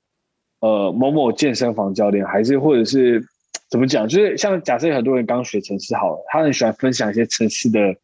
[0.62, 3.24] 呃某某健身房教练，还是或者是
[3.70, 4.08] 怎么讲？
[4.08, 7.96] 就是像假设很多人刚学城市好了，他很喜欢分享一些城市的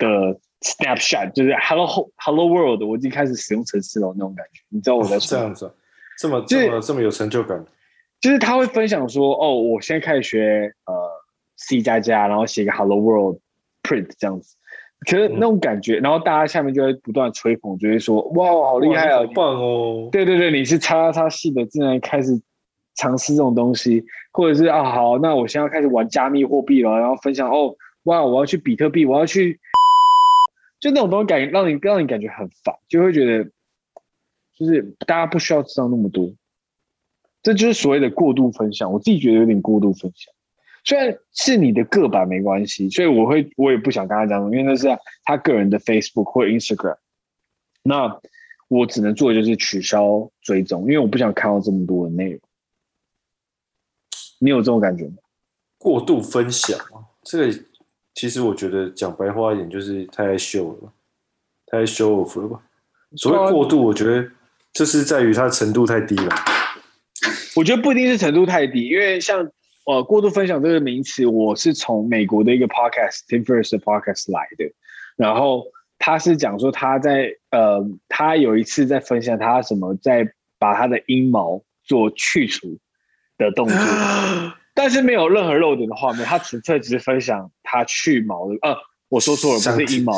[0.00, 1.86] 的 snapshot，就是 hello
[2.16, 4.60] hello world，我已经开始使用程式了那种感觉。
[4.70, 5.72] 你知道我在说、哦、这样子，
[6.18, 7.64] 这么这么、这么有成就感？
[8.20, 10.94] 就是他会分享说，哦，我现在开始学呃
[11.56, 13.38] C 加加，然后写个 hello world。
[13.82, 14.54] print 这样子，
[15.10, 22.38] 可是那种感觉，嗯、然后大家下面就会不断吹捧，就会说：“哇，好厉害啊，好棒哦！”对对对，你是叉叉系的，竟然开始
[22.94, 29.58] 尝试这种东西，或者是啊，好，那我现在要开始玩加密货币了，然后分享哦，哇，我要去比特币，我要去，
[30.80, 33.44] 就那种东西感，让你让你感觉很烦，就会觉得
[34.56, 36.34] 就是大家不需要知道那么多，
[37.42, 38.90] 这就是所谓的过度分享。
[38.90, 40.32] 我自己觉得有点过度分享。
[40.82, 44.88] 虽然是你的个版没关系，所以我会我也不想跟他讲，因为那是
[45.24, 46.96] 他个人的 Facebook 或 Instagram。
[47.82, 48.18] 那
[48.68, 52.40] 我只能做的就是取消追踪，因为我不想看到这么多的内容。
[54.38, 55.16] 你有这种感觉吗？
[55.76, 56.78] 过度分享，
[57.22, 57.64] 这个
[58.20, 60.92] 其实我觉得讲白话一点就是太爱秀了，
[61.68, 62.60] 太爱 show off 了吧？
[63.16, 64.30] 所谓过度，我觉得
[64.74, 66.28] 就是在于它的程度太低了。
[67.56, 69.50] 我觉得不一定是程度太低，因为像。
[69.86, 74.70] 呃，过度分享这个名词，我是从美国的一个 podcast Tim Ferriss 的 podcast 来的。
[75.16, 75.64] 然后
[75.98, 82.78] 他是讲说他在呃，他有一次在分享他什么在把他的阴毛做去除
[83.38, 83.76] 的动作，
[84.74, 88.54] 但是没有任何露点的画面，他纯粹只是分享他去毛的。
[88.62, 88.76] 呃，
[89.08, 90.14] 我说错了，不是阴毛，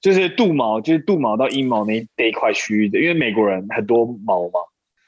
[0.00, 2.98] 就是肚毛，就是肚毛到阴毛那那一块区域的。
[2.98, 4.60] 因为美国人很多毛嘛，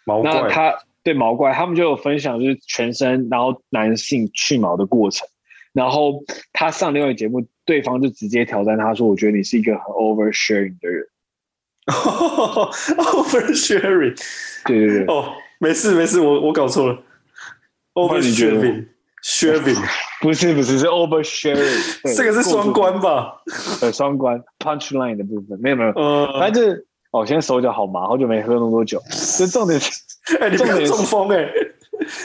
[0.04, 5.26] 毛怪，那他对毛怪，他们就有分享就是全身，然后男性去毛的过程。
[5.72, 11.06] 然后他上另外一个节目，对方就直接挑战他说：“我觉得你是一个很 oversharing 的人。”
[12.98, 14.20] oversharing，
[14.66, 17.00] 对对对，哦，没事没事，我我搞错了。
[17.94, 19.82] Oversharing，sharing，
[20.20, 23.34] 不是不是是 oversharing， 这个是双关吧？
[23.80, 29.00] 对，双关 punchline 的部分没有没有，呃，反正就是哦，现在手脚好麻，好久没喝那么多酒。
[29.36, 29.90] 这重点是，
[30.40, 31.48] 哎，你不要中风哎！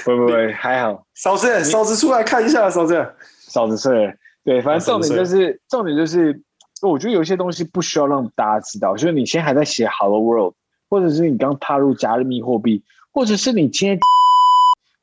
[0.03, 1.05] 不不不，还好。
[1.15, 3.05] 嫂子，嫂子出来看一下，嫂子，
[3.47, 4.13] 嫂子睡。
[4.43, 6.41] 对，反正重点就是重点就是。
[6.81, 10.53] 我觉得有些东西不需要让大家知道，就是你现在还在写 Hello World，
[10.89, 13.97] 或者是你刚踏入加密货币，或者是你今天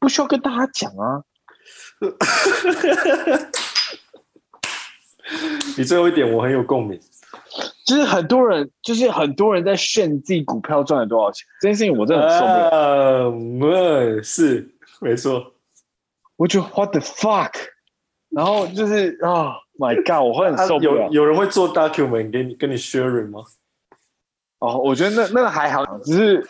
[0.03, 1.23] 不需要跟大家讲啊。
[5.79, 6.99] 你最后一点我很有共鸣，
[7.87, 12.69] 就是很多人，就是很多人在炫自己股票赚了多少钱，这件事情我真的很受不了。
[13.70, 14.69] 呃，是
[15.01, 15.53] 没错，
[16.35, 17.53] 我觉得 What the fuck，
[18.31, 19.31] 然后就是啊。
[19.31, 21.05] 哦 My God，我会很受不了。
[21.05, 23.41] 啊、有有人会做 document 给你跟你 sharing 吗？
[24.59, 26.47] 哦，我觉得那那个还好，只是，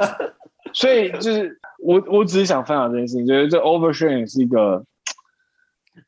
[0.74, 4.84] 所以就是我我只是想分享这件事情，觉得这 oversharing 是一个，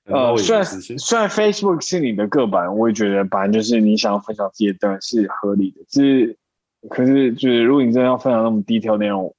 [0.07, 6.36] 呃，虽然虽然 Facebook 是你的个版，我也觉得反正就是你想要分享自己的当然是合理的，是，
[6.89, 9.35] 可是就是如果你真的要分享那么 detail 内容，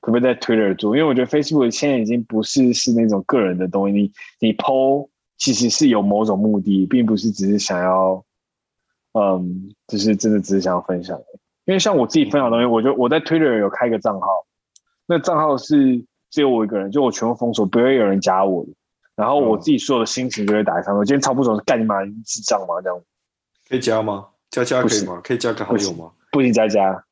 [0.00, 0.96] 可不可以在 Twitter 做？
[0.96, 5.08] 因为我觉得 Facebook 现在已经不是是那种个人的东西，你你 po。
[5.42, 8.22] 其实是有某种目的，并不是只是想要，
[9.14, 11.18] 嗯，就是真的只是想要分享。
[11.64, 14.26] 因为像我自己分享的东西，我就我在 Twitter 有开一个账号，
[15.10, 16.00] 那账号是
[16.30, 18.70] 只有我一个人，就我全部封锁，不会有人加我的。
[19.16, 21.00] 然后我自己所有的心情就会打在上面。
[21.00, 22.80] 我今天超不爽，干你妈，你智障吗？
[22.80, 23.02] 这样
[23.68, 24.26] 可以加吗？
[24.50, 25.20] 加加可以吗？
[25.24, 26.12] 可以加个好友吗？
[26.30, 27.04] 不行，加加。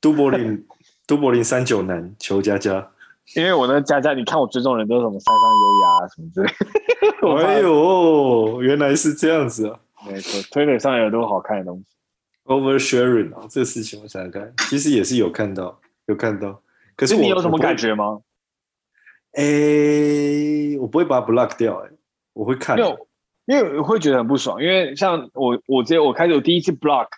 [0.00, 0.66] 都柏林，
[1.06, 2.90] 都柏林三九男求加加。
[3.36, 7.44] 因为我那加加，你看我追踪人都是什么山上优雅啊什么之类。
[7.44, 9.78] 哎呦，原来是这样子啊！
[10.06, 11.84] 没错，推特上有多好看的东西。
[12.46, 16.62] Oversharing 啊，这个事情我想想看，其实也是有看到，有看到。
[17.02, 18.20] 可是你有什么感觉吗？
[19.32, 21.90] 哎，我不会把它 block 掉，哎，
[22.32, 22.76] 我会看。
[22.76, 23.08] 没有，
[23.46, 27.08] 因为我会觉得很不爽，因为像我，我直接我开始我第一次 block，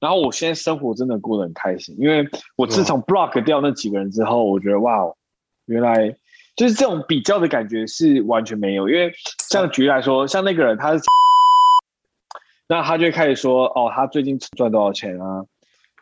[0.00, 2.26] 然后我现在生活真的过得很开心，因为
[2.56, 5.14] 我自从 block 掉那几个人之后，我觉得哇哦。
[5.66, 6.16] 原来
[6.56, 9.12] 就是这种比较的感觉是完全没有，因为
[9.50, 11.04] 像举例来说，像那个人他是，
[12.66, 15.44] 那他就会开始说哦，他最近赚多少钱啊？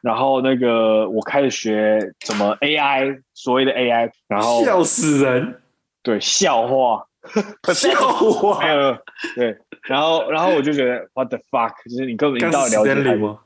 [0.02, 5.62] 然后那个我开始学怎么 AI，所谓的 AI，然后笑死人，
[6.02, 7.06] 对，笑话，
[7.72, 8.98] 笑话，没有，
[9.36, 13.38] 对，然后然后我就觉得 What the fuck，就是你根本你到底了解？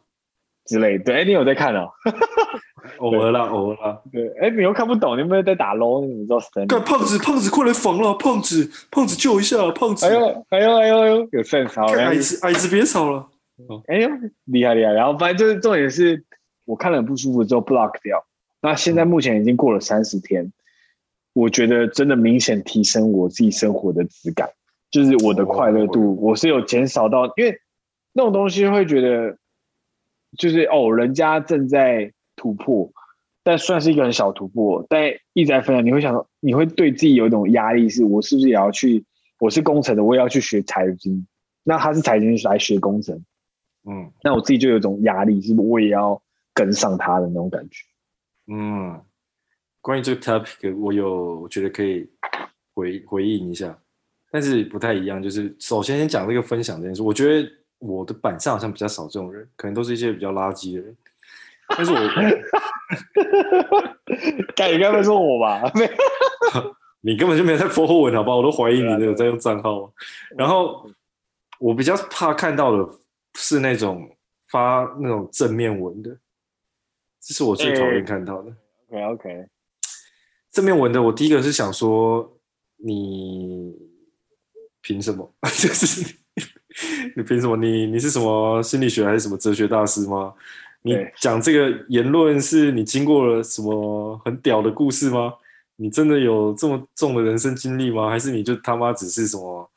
[0.65, 1.89] 之类，对，哎，你有在看哦？
[2.99, 4.01] 偶尔啦，偶尔啦。
[4.13, 6.05] 对，哎，你又看不懂，你有没有在打 low？
[6.05, 6.67] 你知道是谁？
[6.67, 8.15] 胖子，胖子，快来防了！
[8.15, 9.57] 胖子，胖子，救一下！
[9.71, 13.27] 胖子，哎呦，哎呦，哎呦，哎呦，有 sense 好，矮子，矮子别吵了。
[13.87, 14.09] 哎呦，
[14.47, 14.93] 厉害厉害！
[14.93, 16.25] 然后反正就是重点是，
[16.67, 18.27] 我看了很不舒服之后 block 掉。
[18.61, 20.53] 那现在目前已经过了三十天，
[21.33, 24.51] 我觉得真的明显提升我自己生活的质感，
[24.91, 27.59] 就是我的快乐度，我是有减少到，因为
[28.13, 29.39] 那种东西会觉得。
[30.37, 32.91] 就是哦，人家正在突破，
[33.43, 34.85] 但算是一个很小突破。
[34.87, 39.03] 但一直在分享，你会想说，你会对自己有一种压力，是我是不是也要去？
[39.39, 41.27] 我是工程的，我也要去学财经。
[41.63, 43.25] 那他是财经来学工程，
[43.89, 46.21] 嗯，那我自己就有一种压力，是不是我也要
[46.57, 47.85] 跟上他的那种感觉？
[48.49, 49.01] 嗯，
[49.81, 52.11] 关于这个 topic，我有我觉得可以
[52.75, 53.79] 回回应一下，
[54.33, 55.23] 但是不太一样。
[55.23, 57.49] 就是首先先讲这个分享这件事，我觉得。
[57.79, 60.97] 我的板上好像比较少这种人，可能都是一些比较垃圾的人。
[61.69, 61.99] 但是我，
[64.57, 65.61] 该你该不会说我吧？
[67.03, 68.39] 你根本就没有在 follow 我，好不好？
[68.39, 69.93] 我都怀疑你有在用账号。
[70.39, 70.91] 然后
[71.59, 72.89] 我比较怕看到的
[73.35, 74.11] 是那种
[74.49, 76.17] 发那种正面文的，
[77.27, 78.53] 这是我最讨厌看到的。
[78.89, 79.47] OK OK，
[80.53, 82.39] 正面文的，我第一个是想说，
[82.77, 83.75] 你
[84.81, 85.29] 凭什么？
[85.43, 86.15] 就是。
[87.17, 87.57] 你凭什么？
[87.57, 90.35] 你你是什么心理学还是什么哲学大师吗？
[90.83, 95.33] 你讲这个言论是你经过了什么很屌的故事吗？
[95.77, 98.11] 你真的有这么重的人生经历吗？
[98.11, 99.71] 还是你就他妈只是什么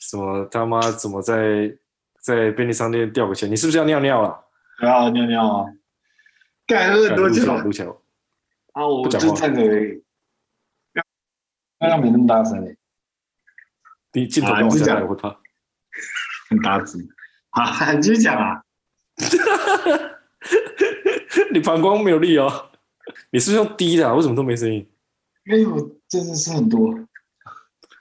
[0.00, 1.72] 什么他妈怎么在
[2.20, 3.48] 在便利商店掉个钱？
[3.48, 4.44] 你是不是要尿尿了？
[4.80, 5.66] 不要尿尿啊！
[6.66, 8.02] 干了多久？
[8.72, 10.02] 啊，我就站着而已。
[11.78, 12.76] 刚刚没那么大声诶，
[14.12, 15.38] 你镜头跟我下来我会怕。
[16.48, 17.06] 很大声。
[17.50, 17.62] 好，
[17.92, 18.62] 你继续讲啊。
[21.52, 22.70] 你膀胱没有力哦，
[23.30, 24.14] 你是不是用低的、啊？
[24.14, 24.88] 为什么都没声音？
[25.46, 25.78] 因为我
[26.08, 26.94] 真的是很多。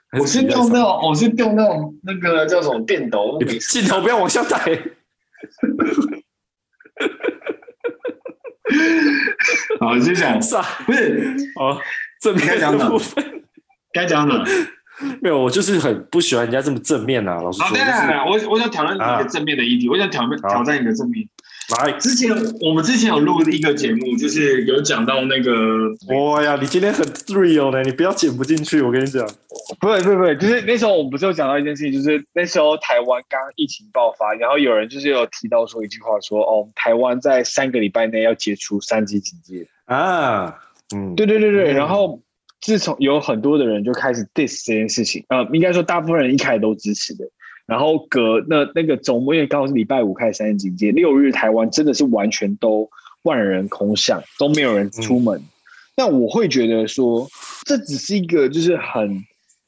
[0.09, 3.37] 还我是用那种，我是用那种那个叫什么电抖。
[3.41, 4.57] 你镜头不要往下带。
[9.79, 10.61] 好，你就讲啥？
[10.85, 11.79] 不是，哦，
[12.21, 13.43] 正面的部分
[13.91, 14.45] 该讲什么？
[15.21, 17.41] 没有，我就是很不喜欢人家这么正面啊。
[17.41, 18.15] 老师说，好，对对，
[18.47, 21.27] 我我想挑战你的正面的议题，我想挑战挑战你的正面。
[21.69, 22.29] 来，之前
[22.61, 25.51] 我们之前有录一个节目，就是有讲到那个，
[26.13, 29.25] 哇呀，你今天很 real 呢，你不要剪不进去，我跟你讲。
[29.79, 40.59] 不会不会不会，就是那时候我们不是有讲到一件事情，就是那时候台湾刚疫情爆发，然后有人就是有提到说一句话说，哦，台湾在三个礼拜内要解除三级警戒啊，
[40.93, 42.21] 嗯，对对对对，然后
[42.59, 47.25] 自从有很多的人就开始 diss 这件事情，呃，应该说大部分人一开始都支持的。
[47.65, 52.89] 然后隔那那个周末，因为刚好是礼拜五开始三级警戒，六日台湾真的是完全都
[53.23, 55.41] 万人空巷，都没有人出门。
[55.95, 57.27] 那、嗯、我会觉得说，
[57.65, 59.23] 这只是一个就是很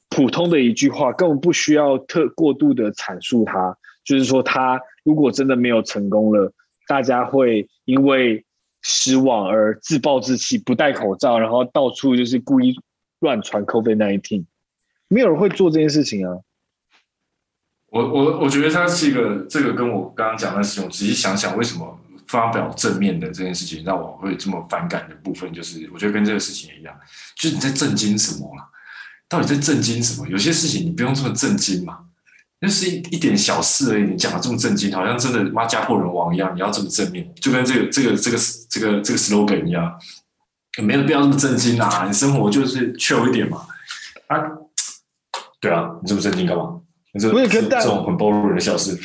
[0.10, 3.76] 普通的一句话，根本不需要特过度的阐述它。
[4.04, 6.54] 就是说，他如果真的没有成功了，
[6.88, 8.46] 大家会因为
[8.84, 12.76] 失望而自暴自弃，不戴口罩，然后到处就是故意
[13.20, 14.46] 乱传 COVID-19，
[15.08, 16.38] 没有人会做这件事情啊。
[17.96, 21.98] 我我我觉得他是一个，这个跟我刚刚讲的事情，仔细想想，为什么
[22.28, 26.94] 发表正面的这件事情让我会这么反感的部分，就是我觉得跟这个事情一样，
[27.38, 28.68] 就是你在震惊什么啊？
[29.30, 30.28] 到底在震惊什么？
[30.28, 32.00] 有些事情你不用这么震惊嘛，
[32.60, 38.38] 就是一一点小事而已，你讲的这么震惊，好像真的妈家破人亡一样，你要这么正面，就跟这个这个这个
[38.70, 39.98] 这个这个 slogan 一样，
[40.84, 42.06] 没有必要这么震惊啊！
[42.06, 43.66] 你生活就是 chill 一点嘛，
[44.28, 44.36] 啊，
[45.62, 46.82] 对啊，你这么震惊干嘛？
[47.30, 48.98] 不是跟这种很 boring 的小事，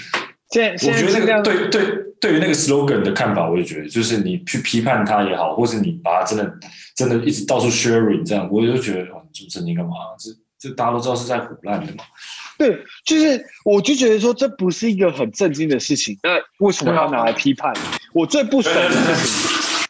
[0.51, 1.83] 现在我觉得那个对对
[2.21, 6.53] 对于那个 slogan 的看法，我也觉得，就是你去批判它也好，或是你把它真的
[6.97, 9.93] 真的一直到处 sharing 这样，我就觉得哦，这么震惊干嘛？
[10.19, 12.05] 这这大家都知道是在唬烂的嘛。
[12.59, 17.73] 对，就是我就觉得说这不是一个很震惊的事情，那为什么要拿来批判？
[18.13, 19.87] 我最不爽的事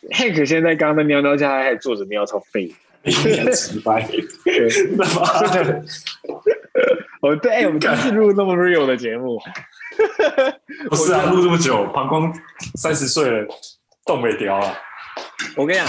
[0.00, 2.72] 情，Hank 现在刚刚在喵喵家还坐着喵超废。
[3.04, 4.08] 直白，
[4.44, 5.04] 对吧？
[7.24, 9.40] 哦，对，哎，我们第一次录那么 real 的节目，
[10.90, 12.32] 不是啊，录这么久，膀胱
[12.74, 13.46] 三十岁了，
[14.04, 14.76] 动没掉啊。
[15.56, 15.86] 我跟你讲，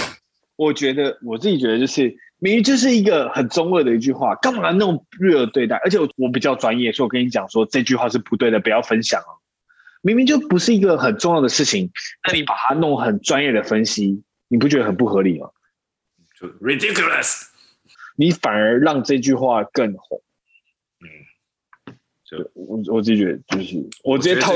[0.54, 2.02] 我觉得我自己觉得就是，
[2.38, 5.74] 明明就是一个很中二的一句话，干嘛那种 real 对待？
[5.78, 9.34] 而且我我比较专业，所以我跟你讲说这句话是不对的，不要分享哦。
[10.02, 11.90] 明明就不是一个很重要的事情，
[12.28, 15.48] 那你把它弄很专业的分析，你不觉得很不合理吗
[16.38, 17.48] 就？Ridiculous！
[18.14, 20.20] 你反而让这句话更红。
[22.54, 24.52] 我我自己觉得就是我直接套。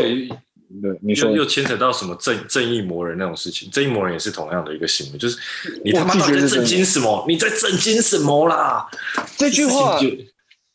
[0.83, 3.71] 对，你说又牵扯到什么正正义魔人那种事情？
[3.71, 5.39] 正义魔人也是同样的一个行为，就是
[5.83, 7.25] 你他妈在震惊什么？
[7.27, 8.87] 你在震惊什么啦？
[9.39, 9.99] 这句话，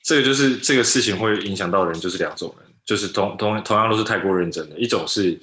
[0.04, 5.40] 这个就是这个事情会影响到人，就是两种人，就是同同同样都是太过认真的，一种是。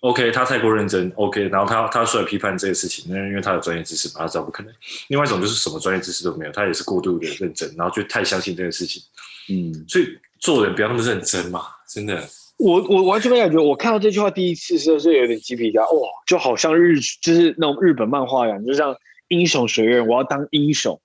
[0.00, 1.12] OK，他太过认真。
[1.16, 4.72] OK，然后他他出来批判这个事情，那因为他有专业知识嘛，他知道不可能。
[5.08, 9.02] 另外一种就是什么专业知识都没有，他也是过度的认真，然后就太相信这个事情。
[9.50, 10.06] 嗯，所以
[10.44, 12.22] 做人不要那么认真嘛，真的。
[12.58, 18.94] 我我完全没感觉，我看到这句话第一次是是有点鸡皮疙瘩，哇，就好像日就是那种日本漫画一样，就像
[19.28, 21.00] 英雄学院，我要当英雄，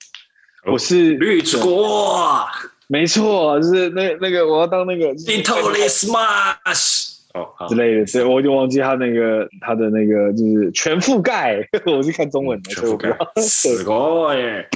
[0.70, 2.46] 我是绿国，
[2.88, 5.16] 没错，就是那那个我要当那个。
[5.16, 7.16] Totally smash。
[7.34, 14.68] 哦，之类的，所以我就忘记他那个他的那个就是全覆盖， 我是看中文的，全覆盖，死过耶！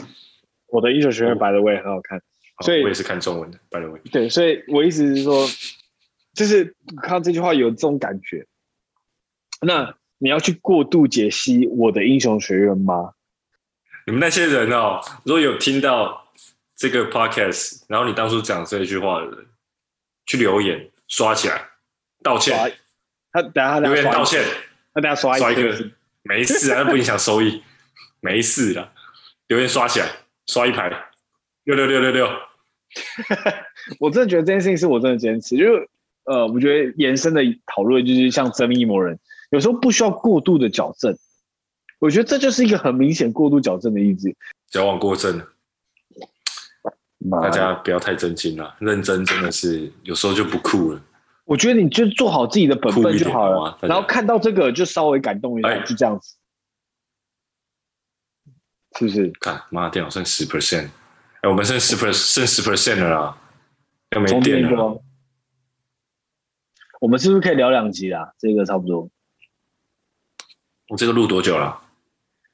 [0.68, 2.22] 我的英雄学院 by the way 很好看，
[2.60, 4.02] 所以我也是看中文的 by the way。
[4.12, 5.48] 对，所以我意思是说，
[6.34, 8.46] 就是看到这句话有这种感觉。
[9.62, 13.14] 那你要去过度解析我的英雄学院吗？
[14.06, 16.34] 你们那些人哦，如果有听到
[16.76, 19.46] 这个 podcast，然后你当初讲这一句话的人，
[20.26, 21.70] 去留言刷起来。
[22.22, 22.78] 道歉，
[23.32, 24.44] 他等下他留言道歉，
[24.94, 27.62] 他等下刷刷一个，没事啊，那不影响收益，
[28.22, 28.94] 没事的，
[29.48, 30.10] 留言刷起来，
[30.48, 30.90] 刷一排，
[31.64, 32.30] 六六六六六。
[33.99, 35.90] 我真的觉得这件事情是我真的坚持，因为
[36.26, 39.19] 呃，我觉得延伸的讨论就是像正义魔人，
[39.49, 41.18] 有时候不需要过度的矫正，
[41.99, 44.35] 我觉得这就是一个很明显过度矫正的意志，
[44.69, 45.41] 矫枉过正，
[47.31, 51.02] 大家不要太真心了，认真真的是有时候就不酷了。
[51.45, 56.35] 我觉得你就做好自己的本分就好了，然后看到这个就稍微感动一下，就这样子。
[58.98, 59.30] 是不是？
[59.41, 60.88] 看，妈，电脑剩十 percent，
[61.44, 63.38] 哎，我们剩十 percent，剩十 percent 了啦，
[64.11, 65.03] 要没电了。
[67.02, 68.34] 我们是不是可以聊两集啦？
[68.40, 69.10] 这个差不多。
[70.88, 71.82] 我这个录多久了？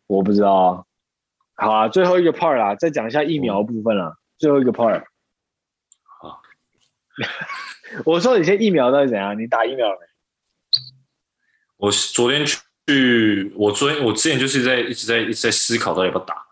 [0.07, 0.83] 我不知道啊。
[1.53, 4.17] 好啊，最后一个 part 啦，再讲一下疫苗的部分啦。
[4.39, 5.03] 最后一个 part。
[6.03, 6.41] 好。
[8.05, 9.37] 我说你先疫苗到底怎样？
[9.39, 10.07] 你打疫苗了没？
[11.77, 16.43] 我昨天去，我昨天我之前就是在一直在一直在思考到底要不要打。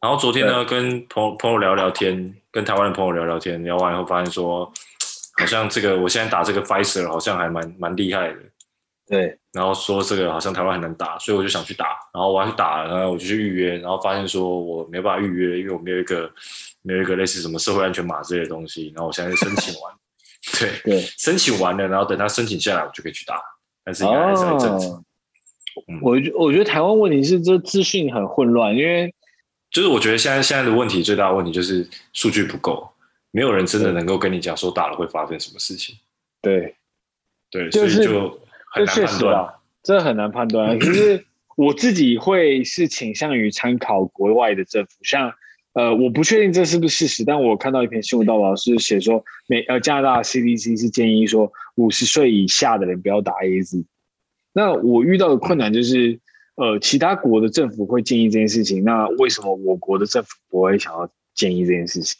[0.00, 4.72] 然后昨天呢，跟朋友朋友聊聊天，跟台湾的朋友聊聊天，聊完以后发现说，
[5.36, 8.38] 好像这个我现在打这个 Pfizer 好像还蛮蛮厉害的。
[9.08, 9.36] 对。
[9.52, 11.86] 然后说这个好像台湾很难打，所以我就想去打。
[12.14, 16.30] 然后我要去打，然后我就去预约，然后发现说我没办法预约，因为我没有一个
[16.82, 18.92] 没有一个类似什么社会安全码这些东西。
[18.94, 19.92] 然后我现在申请完，
[20.60, 23.42] 对对， 申请完了，然后等他申请下来，我就可以去打。
[23.84, 24.90] 但是应该还是很正常。
[24.90, 25.04] 哦
[25.88, 29.12] 嗯、我我觉得台湾问题是这资讯很混乱，因为。
[29.70, 32.88] 就是我觉得现在现在的问题最大的问题就是数据不够，
[33.30, 35.94] 没有人真的能够跟你讲说打了会发生什么事情。
[36.40, 36.74] 对，
[37.50, 38.40] 对，所以就
[38.72, 40.78] 很难判断啊，这很难判断。
[40.78, 41.22] 可是
[41.54, 45.30] 我自己会是倾向于参考国外的政府，像
[45.74, 53.84] 呃，我不确定这是不是事实，但我看到一篇新闻报道是写说美呃加拿大 CDC 是建议说五十岁以下的人不要打 AZ。
[54.54, 56.18] 那我遇到的困难就是。
[56.58, 62.18] 呃，其他国的政府会建议这件事情，那为什么我国的政府不会想要建议这件事情？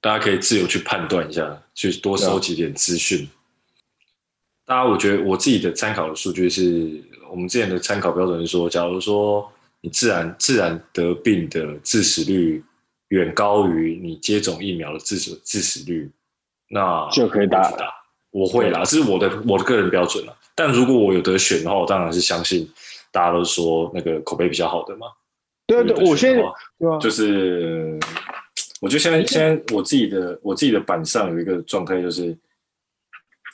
[0.00, 3.28] 大家可以自由去判断一下，去多收集点资讯。
[4.64, 9.46] 大家，我觉得我自己的参考的数据是我们之前的参考标准是说，假如说
[9.82, 12.64] 你自然自然得病的致死率
[13.08, 16.10] 远高于你接种疫苗的致死致死率，
[16.70, 17.70] 那就可以打。
[18.30, 20.34] 我会啦，这是我的我的个人标准了。
[20.62, 22.70] 但如果我有得选的话，我当然是相信
[23.10, 25.06] 大家都说那个口碑比较好的嘛。
[25.66, 26.42] 对对，我现在
[27.00, 27.98] 就是，
[28.78, 32.36] 我觉得现在现在我自己的我自己的板上有一个状态，就是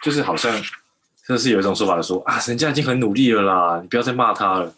[0.02, 0.52] 就是好像
[1.28, 4.74] 就是有一种说法说啊，人家已经很努力了啦，你不要再骂他了，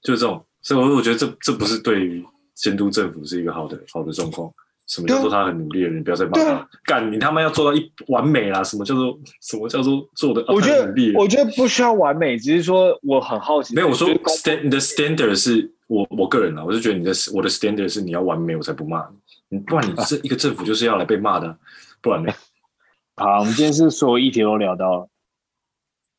[0.00, 0.40] 就是这种。
[0.62, 2.24] 所以我我觉得这这不是对于
[2.54, 4.48] 监督政府是一个好的好的状况。
[4.86, 5.90] 什么叫做他很努力了？
[5.90, 8.62] 你不要再骂他，干你他妈要做到一完美啦！
[8.62, 10.44] 什么叫做什么叫做做的？
[10.48, 13.74] 我觉得我觉得不需要完美，只是说我很好奇。
[13.74, 19.04] 没有我说 stand 你的 standard 是我我个人啊，我是觉得你的我的 standard 是你要完美，我才不骂
[19.48, 19.58] 你。
[19.60, 21.58] 不然你这一个政府就是要来被骂的，
[22.00, 22.32] 不然呢？
[23.16, 25.08] 好，我们今天是所有议题都聊到了。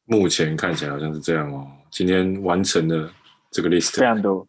[0.05, 1.67] 目前看起来好像是这样哦。
[1.91, 3.09] 今天完成了
[3.51, 4.45] 这个 list，非常多。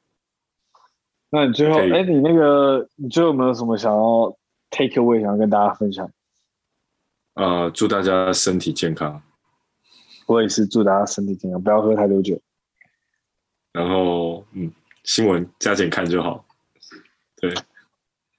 [1.31, 4.35] 那你最后，哎，你那个，你最后有没有什么想要
[4.71, 6.11] take away，想要跟大家分享？
[7.35, 9.23] 呃，祝大家身体健康。
[10.27, 12.41] 我也是祝大家身体健康，不要喝太多酒。
[13.73, 14.73] 然后，嗯，
[15.05, 16.47] 新闻加减看就好。
[17.37, 17.55] 对，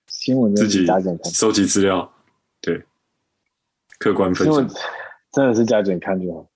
[0.08, 2.12] 新闻自己加减看，收集资料，
[2.60, 2.84] 对，
[4.00, 4.76] 客观分析，
[5.32, 6.48] 真的是加减看就好。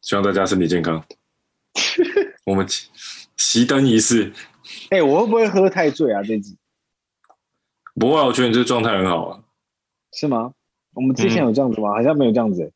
[0.00, 1.04] 希望大家身体健康。
[2.46, 2.64] 我们。
[3.40, 4.30] 熄灯仪式，
[4.90, 6.22] 哎、欸，我会不会喝太醉啊？
[6.22, 6.58] 这集
[7.94, 9.40] 不会，我觉得你这状态很好啊。
[10.12, 10.52] 是吗？
[10.92, 11.88] 我们之前有这样子吗？
[11.88, 12.70] 嗯、好像没有这样子、欸。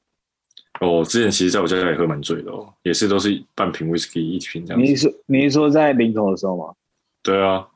[0.81, 4.89] 哦，之前其实在我家也喝蛮醉的哦，也是都是半瓶威士忌一瓶这样子。
[4.89, 6.74] 你是说你是说在林口的时候吗？
[7.23, 7.69] 对啊，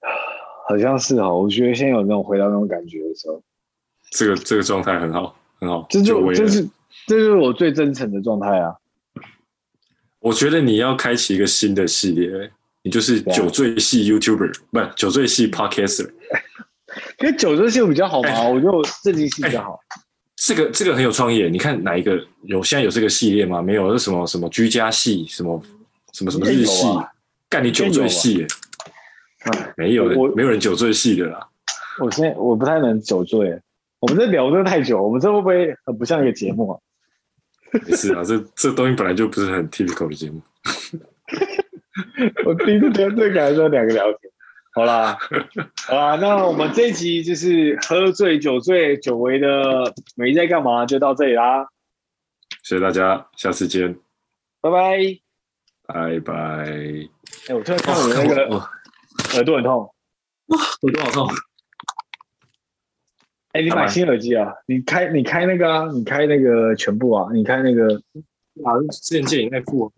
[0.68, 1.38] 好像是哦。
[1.38, 3.42] 我觉得现在有那种回到那种感觉的时候，
[4.10, 5.86] 这个这个状态很好，很好。
[5.90, 6.66] 这就这是
[7.06, 8.74] 这就是我最真诚的状态啊。
[10.26, 12.50] 我觉得你要开启一个新的系列，
[12.82, 16.10] 你就是酒醉系 YouTuber，不是酒醉系 Podcaster。
[17.22, 19.78] 因为酒醉系比较好嘛，欸、我觉得我这集系比较好。
[20.34, 22.60] 这个这个很有创意，你看哪一个有？
[22.60, 23.62] 现在有这个系列吗？
[23.62, 25.62] 没有，是什么什么居家系，什么
[26.12, 26.88] 什么什么日系？
[27.48, 28.44] 干你酒醉系？
[29.76, 31.38] 没有人，没有人酒醉系的啦。
[32.02, 33.60] 我现在我不太能酒醉，
[34.00, 36.80] 我们这聊的太久，我们这会不会很不像一个节目啊？
[37.86, 40.40] 没事啊，这这东西本来就不是很 typical 的节目。
[42.44, 44.18] 我第一次听这个还是两个聊天。
[44.74, 45.18] 好啦，
[45.88, 51.66] 好啦，那我们这一集就是喝醉、酒醉、久违的没在干嘛，就到这里啦。
[52.62, 53.96] 谢谢大家，下次见，
[54.60, 54.98] 拜拜，
[55.86, 56.34] 拜拜。
[57.48, 58.44] 哎，我突然看我那个
[59.34, 59.90] 耳朵很痛，
[60.46, 61.28] 哇，耳朵好痛。
[63.56, 64.52] 哎，你买新耳机啊？
[64.66, 65.88] 你开你开那个啊？
[65.90, 67.26] 你开那个全部啊？
[67.32, 67.94] 你开那个
[68.62, 68.76] 啊？
[68.90, 69.90] 之前借你那副？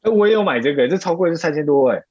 [0.00, 2.02] 哎，我也有买这个，这超贵，是三千多哎。